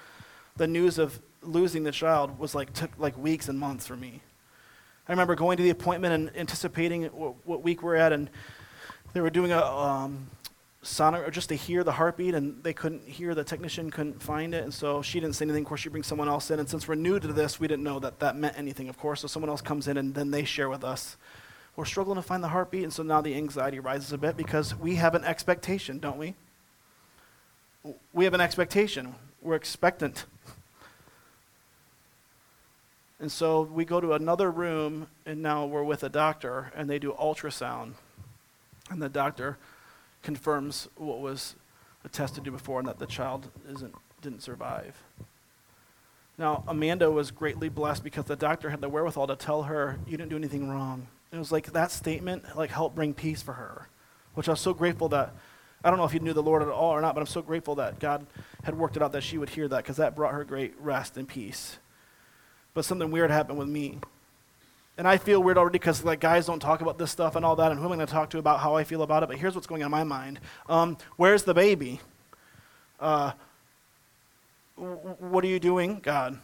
[0.61, 4.21] the news of losing the child was like, took like weeks and months for me.
[5.09, 8.29] I remember going to the appointment and anticipating what, what week we're at, and
[9.15, 10.29] they were doing a, um,
[10.83, 14.55] sonar or just to hear the heartbeat and they couldn't hear the technician couldn't find
[14.55, 15.63] it and so she didn't say anything.
[15.63, 17.85] Of course she brings someone else in and since we're new to this we didn't
[17.85, 20.45] know that that meant anything of course so someone else comes in and then they
[20.45, 21.19] share with us.
[21.77, 24.75] We're struggling to find the heartbeat and so now the anxiety rises a bit because
[24.75, 26.35] we have an expectation don't we?
[28.15, 29.15] We have an expectation.
[29.43, 30.25] We're expectant
[33.21, 36.99] and so we go to another room and now we're with a doctor and they
[36.99, 37.93] do ultrasound
[38.91, 39.59] and the doctor
[40.23, 41.55] confirms what was
[42.05, 45.03] attested to do before and that the child isn't, didn't survive.
[46.39, 50.17] Now, Amanda was greatly blessed because the doctor had the wherewithal to tell her, You
[50.17, 51.07] didn't do anything wrong.
[51.33, 53.89] It was like that statement like helped bring peace for her,
[54.35, 55.35] which I was so grateful that
[55.85, 57.43] I don't know if you knew the Lord at all or not, but I'm so
[57.43, 58.27] grateful that God
[58.65, 61.17] had worked it out that she would hear that because that brought her great rest
[61.17, 61.79] and peace.
[62.75, 63.99] But something weird happened with me.
[64.97, 67.57] And I feel weird already because like guys don't talk about this stuff and all
[67.57, 69.29] that, and who am I going to talk to about how I feel about it?
[69.29, 72.01] But here's what's going on in my mind: um, Where's the baby?
[72.99, 73.33] Uh,
[74.77, 76.39] what are you doing, God?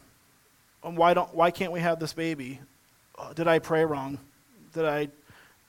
[0.81, 1.35] Why don't?
[1.35, 2.61] Why can't we have this baby?
[3.19, 4.19] Uh, did I pray wrong?
[4.73, 5.09] Did I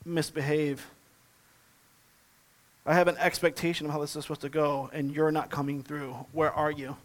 [0.05, 0.85] misbehave?
[2.85, 5.83] I have an expectation of how this is supposed to go, and you're not coming
[5.83, 6.13] through.
[6.31, 6.95] Where are you?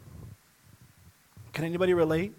[1.53, 2.32] Can anybody relate?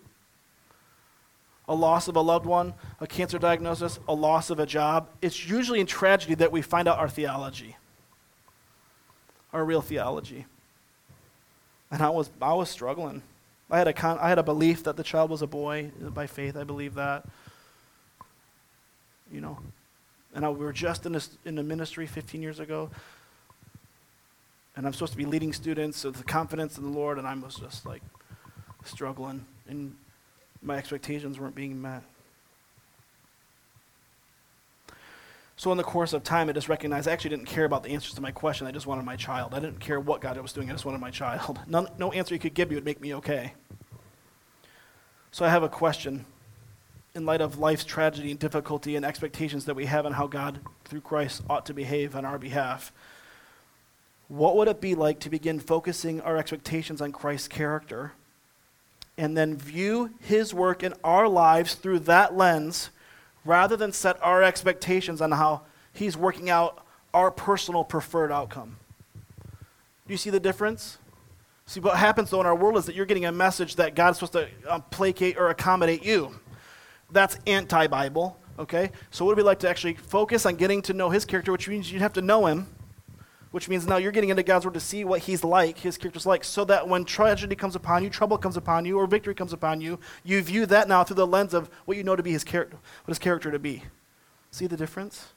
[1.68, 5.48] A loss of a loved one, a cancer diagnosis, a loss of a job, it's
[5.48, 7.76] usually in tragedy that we find out our theology,
[9.54, 10.46] our real theology.
[11.90, 13.22] And I was, I was struggling.
[13.70, 15.92] I had, a con- I had a belief that the child was a boy.
[16.00, 17.26] By faith, I believe that.
[19.32, 19.60] You know.
[20.36, 22.90] And I, we were just in, this, in the ministry 15 years ago.
[24.76, 27.36] And I'm supposed to be leading students with the confidence in the Lord, and I
[27.36, 28.02] was just like
[28.84, 29.46] struggling.
[29.68, 29.96] And
[30.64, 32.04] my expectations weren't being met.
[35.56, 37.90] So, in the course of time, I just recognized I actually didn't care about the
[37.92, 38.66] answers to my question.
[38.68, 39.54] I just wanted my child.
[39.54, 40.70] I didn't care what God was doing.
[40.70, 41.60] I just wanted my child.
[41.68, 43.54] None, no answer He could give me would make me okay.
[45.32, 46.26] So, I have a question
[47.16, 50.60] in light of life's tragedy and difficulty and expectations that we have on how God,
[50.86, 52.92] through Christ, ought to behave on our behalf.
[54.28, 58.14] What would it be like to begin focusing our expectations on Christ's character?
[59.18, 62.90] And then view his work in our lives through that lens
[63.46, 65.62] rather than set our expectations on how
[65.92, 68.78] he's working out our personal preferred outcome.
[70.08, 70.98] Do you see the difference?
[71.66, 74.20] See, what happens though in our world is that you're getting a message that God's
[74.20, 76.36] supposed to uh, placate or accommodate you.
[77.12, 78.92] That's anti Bible, okay?
[79.12, 81.70] So, what would we like to actually focus on getting to know his character, which
[81.70, 82.68] means you'd have to know him,
[83.54, 86.26] which means now you're getting into God's word to see what he's like, his character's
[86.26, 89.54] like, so that when tragedy comes upon you, trouble comes upon you, or victory comes
[89.54, 92.32] upon you, you view that now through the lens of what you know to be
[92.32, 93.84] his character, what his character to be.
[94.50, 95.28] See the difference?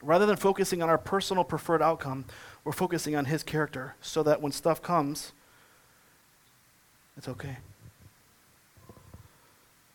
[0.00, 2.24] Rather than focusing on our personal preferred outcome,
[2.64, 5.32] we're focusing on his character so that when stuff comes,
[7.18, 7.58] it's okay.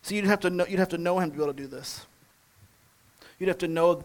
[0.02, 1.66] So you'd have to know, you'd have to know him to be able to do
[1.66, 2.06] this.
[3.38, 4.04] You'd have to know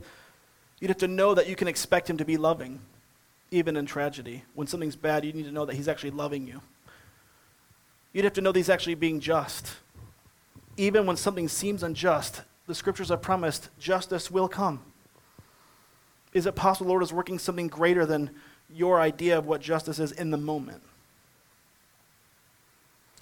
[0.80, 2.80] you'd have to know that you can expect him to be loving
[3.52, 4.44] even in tragedy.
[4.54, 6.62] When something's bad, you need to know that he's actually loving you.
[8.14, 9.76] You'd have to know that he's actually being just.
[10.78, 14.82] Even when something seems unjust, the scriptures have promised justice will come.
[16.34, 18.30] Is it possible the Lord is working something greater than
[18.72, 20.82] your idea of what justice is in the moment?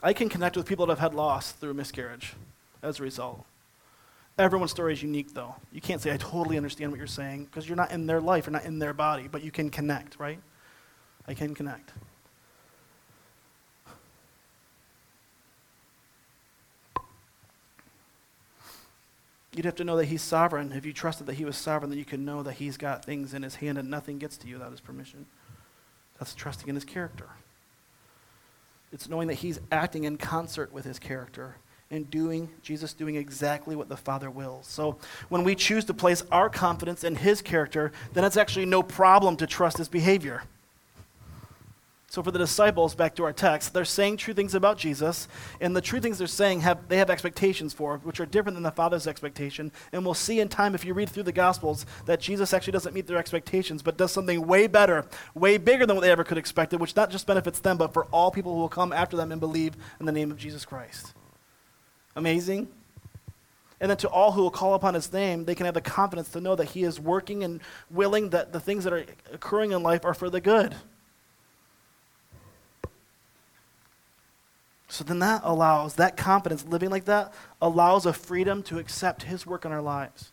[0.03, 2.33] I can connect with people that have had loss through miscarriage
[2.83, 3.45] as a result.
[4.37, 5.55] Everyone's story is unique, though.
[5.71, 8.45] You can't say, I totally understand what you're saying, because you're not in their life,
[8.45, 10.39] you're not in their body, but you can connect, right?
[11.27, 11.91] I can connect.
[19.55, 20.71] You'd have to know that He's sovereign.
[20.71, 23.33] If you trusted that He was sovereign, then you can know that He's got things
[23.33, 25.25] in His hand and nothing gets to you without His permission.
[26.19, 27.29] That's trusting in His character.
[28.93, 31.55] It's knowing that He's acting in concert with His character
[31.89, 34.67] and doing, Jesus doing exactly what the Father wills.
[34.67, 34.97] So
[35.29, 39.37] when we choose to place our confidence in His character, then it's actually no problem
[39.37, 40.43] to trust His behavior.
[42.09, 45.27] So for the disciples, back to our text, they're saying true things about Jesus,
[45.59, 48.63] and the true things they're saying have they have expectations for, which are different than
[48.63, 49.73] the Father's expectation.
[49.91, 52.95] And we'll see in time if you read through the Gospels that Jesus actually doesn't
[52.95, 56.37] meet their expectations, but does something way better, way bigger than what they ever could
[56.37, 59.33] expect, which not just benefits them, but for all people who will come after them
[59.33, 61.13] and believe in the name of Jesus Christ.
[62.17, 62.67] Amazing?
[63.79, 66.29] And then to all who will call upon his name, they can have the confidence
[66.29, 67.61] to know that he is working and
[67.91, 70.75] willing that the things that are occurring in life are for the good.
[74.87, 79.45] So then that allows, that confidence, living like that, allows a freedom to accept His
[79.45, 80.31] work in our lives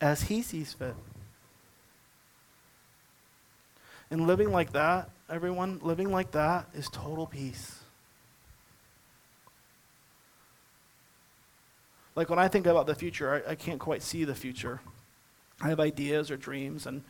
[0.00, 0.94] as He sees fit.
[4.10, 7.77] And living like that, everyone, living like that is total peace.
[12.18, 14.80] Like when I think about the future, I, I can't quite see the future.
[15.60, 17.04] I have ideas or dreams, and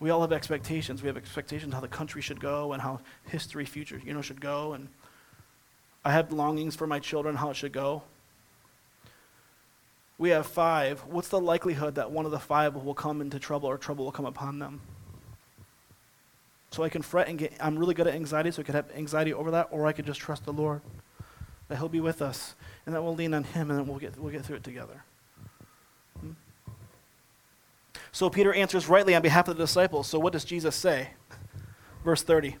[0.00, 1.00] we all have expectations.
[1.00, 2.98] We have expectations how the country should go and how
[3.28, 4.72] history, future, you know, should go.
[4.72, 4.88] And
[6.04, 8.02] I have longings for my children, how it should go.
[10.18, 11.04] We have five.
[11.06, 14.10] What's the likelihood that one of the five will come into trouble or trouble will
[14.10, 14.80] come upon them?
[16.72, 18.90] So I can fret and get, I'm really good at anxiety, so I could have
[18.96, 20.80] anxiety over that, or I could just trust the Lord
[21.68, 22.56] that He'll be with us
[22.86, 25.02] and that we'll lean on Him and then we'll get, we'll get through it together.
[26.20, 26.32] Hmm?
[28.10, 30.06] So Peter answers rightly on behalf of the disciples.
[30.06, 31.10] So what does Jesus say?
[32.04, 32.56] Verse 30.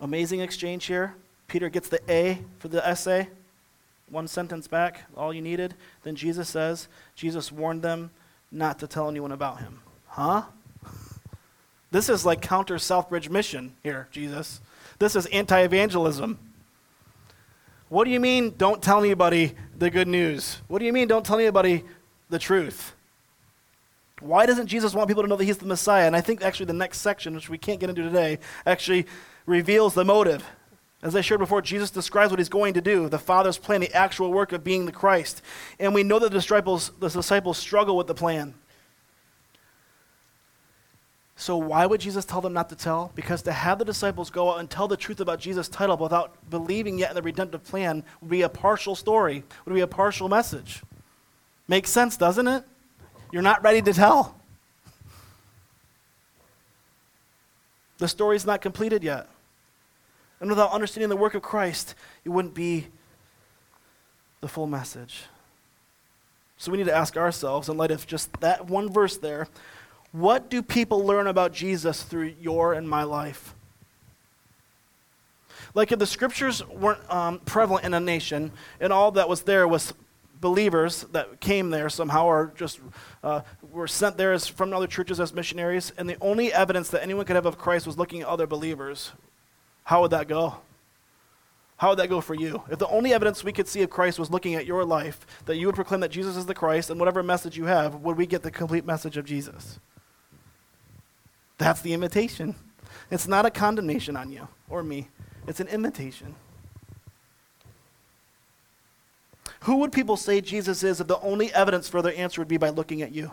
[0.00, 1.14] Amazing exchange here.
[1.48, 3.28] Peter gets the A for the essay.
[4.08, 5.74] One sentence back, all you needed.
[6.04, 8.10] Then Jesus says, Jesus warned them
[8.52, 9.80] not to tell anyone about him.
[10.06, 10.42] Huh?
[11.90, 14.60] This is like counter Southbridge mission here, Jesus.
[14.98, 16.38] This is anti evangelism.
[17.88, 20.60] What do you mean, don't tell anybody the good news?
[20.66, 21.84] What do you mean, don't tell anybody
[22.28, 22.94] the truth.
[24.20, 26.06] Why doesn't Jesus want people to know that he's the Messiah?
[26.06, 29.06] And I think actually the next section, which we can't get into today, actually
[29.44, 30.44] reveals the motive.
[31.02, 33.92] As I shared before, Jesus describes what he's going to do, the Father's plan, the
[33.92, 35.42] actual work of being the Christ.
[35.78, 38.54] And we know that the disciples, the disciples struggle with the plan.
[41.38, 43.12] So why would Jesus tell them not to tell?
[43.14, 46.34] Because to have the disciples go out and tell the truth about Jesus' title without
[46.48, 50.30] believing yet in the redemptive plan would be a partial story, would be a partial
[50.30, 50.82] message.
[51.68, 52.64] Makes sense, doesn't it?
[53.32, 54.40] You're not ready to tell.
[57.98, 59.28] The story's not completed yet.
[60.40, 62.86] And without understanding the work of Christ, it wouldn't be
[64.40, 65.24] the full message.
[66.58, 69.48] So we need to ask ourselves, in light of just that one verse there,
[70.18, 73.54] what do people learn about Jesus through your and my life?
[75.74, 79.68] Like if the scriptures weren't um, prevalent in a nation and all that was there
[79.68, 79.92] was
[80.40, 82.80] believers that came there somehow or just
[83.22, 87.02] uh, were sent there as, from other churches as missionaries, and the only evidence that
[87.02, 89.12] anyone could have of Christ was looking at other believers,
[89.84, 90.56] how would that go?
[91.78, 92.62] How would that go for you?
[92.70, 95.56] If the only evidence we could see of Christ was looking at your life, that
[95.56, 98.26] you would proclaim that Jesus is the Christ and whatever message you have, would we
[98.26, 99.78] get the complete message of Jesus?
[101.58, 102.54] That's the invitation.
[103.10, 105.08] It's not a condemnation on you or me,
[105.46, 106.34] it's an invitation.
[109.60, 112.56] Who would people say Jesus is if the only evidence for their answer would be
[112.56, 113.32] by looking at you?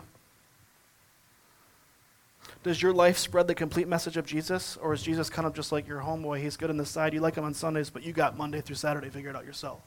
[2.64, 4.76] Does your life spread the complete message of Jesus?
[4.78, 6.40] Or is Jesus kind of just like your homeboy?
[6.40, 7.12] He's good on the side.
[7.12, 9.82] You like him on Sundays, but you got Monday through Saturday figured out yourself.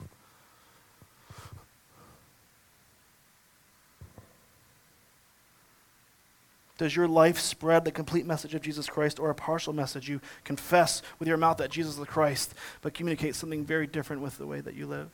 [6.77, 10.07] Does your life spread the complete message of Jesus Christ or a partial message?
[10.07, 14.21] You confess with your mouth that Jesus is the Christ, but communicate something very different
[14.21, 15.09] with the way that you live.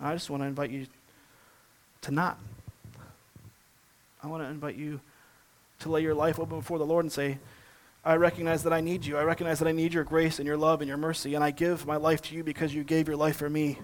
[0.00, 0.86] I just want to invite you
[2.02, 2.38] to not.
[4.22, 5.00] I want to invite you
[5.80, 7.38] to lay your life open before the Lord and say,
[8.04, 9.18] I recognize that I need you.
[9.18, 11.50] I recognize that I need your grace and your love and your mercy, and I
[11.50, 13.78] give my life to you because you gave your life for me.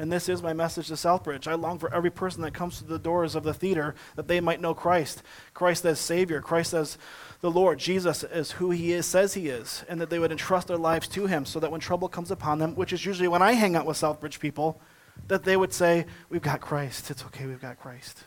[0.00, 1.46] And this is my message to Southbridge.
[1.46, 4.40] I long for every person that comes to the doors of the theater that they
[4.40, 5.22] might know Christ.
[5.52, 6.96] Christ as Savior, Christ as
[7.42, 10.68] the Lord, Jesus as who He is, says He is, and that they would entrust
[10.68, 13.42] their lives to Him so that when trouble comes upon them, which is usually when
[13.42, 14.80] I hang out with Southbridge people,
[15.28, 17.10] that they would say, We've got Christ.
[17.10, 18.24] It's okay, we've got Christ.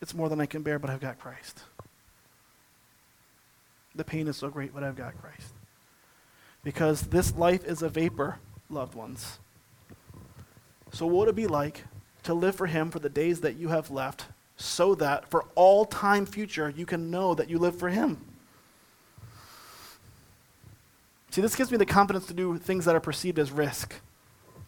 [0.00, 1.58] It's more than I can bear, but I've got Christ.
[3.96, 5.54] The pain is so great, but I've got Christ.
[6.62, 8.38] Because this life is a vapor,
[8.70, 9.40] loved ones.
[10.92, 11.84] So, what would it be like
[12.24, 14.26] to live for Him for the days that you have left,
[14.56, 18.18] so that for all time future you can know that you live for Him?
[21.30, 23.94] See, this gives me the confidence to do things that are perceived as risk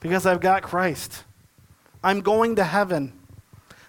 [0.00, 1.24] because I've got Christ.
[2.02, 3.12] I'm going to heaven.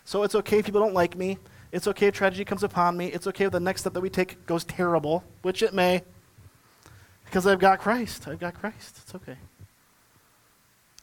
[0.04, 1.38] So it's okay if people don't like me.
[1.72, 3.08] It's okay if tragedy comes upon me.
[3.08, 6.04] It's okay if the next step that we take goes terrible, which it may,
[7.24, 8.28] because I've got Christ.
[8.28, 9.00] I've got Christ.
[9.04, 9.38] It's okay.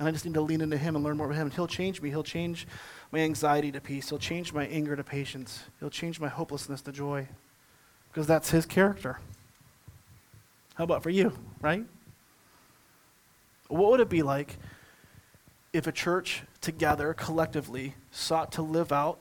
[0.03, 1.46] And I just need to lean into Him and learn more about Him.
[1.46, 2.11] And He'll change me.
[2.11, 2.66] He'll change
[3.12, 4.09] my anxiety to peace.
[4.09, 5.62] He'll change my anger to patience.
[5.78, 7.28] He'll change my hopelessness to joy,
[8.09, 9.20] because that's His character.
[10.74, 11.84] How about for you, right?
[13.68, 14.57] What would it be like
[15.72, 19.20] if a church together, collectively, sought to live out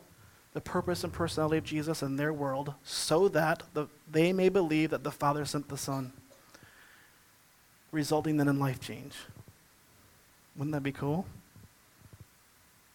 [0.53, 4.89] the purpose and personality of Jesus in their world so that the, they may believe
[4.89, 6.11] that the Father sent the Son,
[7.91, 9.13] resulting then in life change.
[10.62, 11.26] Wouldn't that be cool?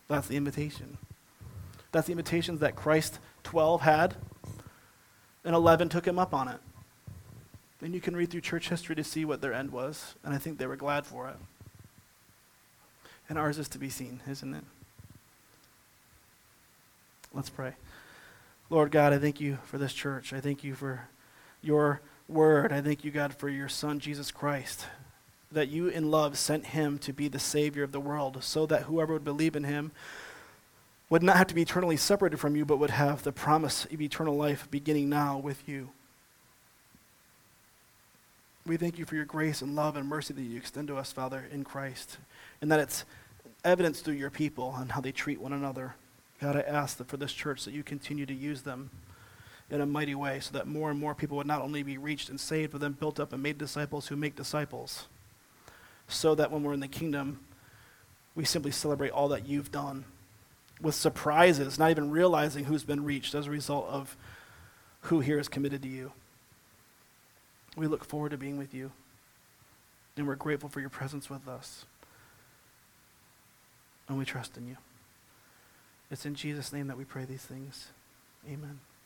[0.06, 0.98] That's the invitation.
[1.90, 4.14] That's the invitations that Christ 12 had,
[5.44, 6.60] and 11 took him up on it.
[7.82, 10.38] And you can read through church history to see what their end was, and I
[10.38, 11.34] think they were glad for it.
[13.28, 14.64] And ours is to be seen, isn't it?
[17.34, 17.72] Let's pray.
[18.70, 20.32] Lord God, I thank you for this church.
[20.32, 21.08] I thank you for
[21.62, 22.72] your word.
[22.72, 24.86] I thank you, God, for your Son, Jesus Christ,
[25.52, 28.82] that you in love sent him to be the Savior of the world, so that
[28.82, 29.92] whoever would believe in him
[31.08, 34.00] would not have to be eternally separated from you, but would have the promise of
[34.00, 35.90] eternal life beginning now with you.
[38.66, 41.12] We thank you for your grace and love and mercy that you extend to us,
[41.12, 42.18] Father, in Christ,
[42.60, 43.04] and that it's
[43.64, 45.94] evidence through your people and how they treat one another.
[46.40, 48.90] God, I ask that for this church that you continue to use them
[49.70, 52.28] in a mighty way so that more and more people would not only be reached
[52.28, 55.06] and saved, but then built up and made disciples who make disciples.
[56.08, 57.40] So that when we're in the kingdom,
[58.34, 60.04] we simply celebrate all that you've done
[60.80, 64.16] with surprises, not even realizing who's been reached as a result of
[65.02, 66.12] who here is committed to you.
[67.76, 68.92] We look forward to being with you,
[70.16, 71.84] and we're grateful for your presence with us.
[74.08, 74.76] And we trust in you.
[76.10, 77.88] It's in Jesus' name that we pray these things.
[78.46, 78.78] Amen.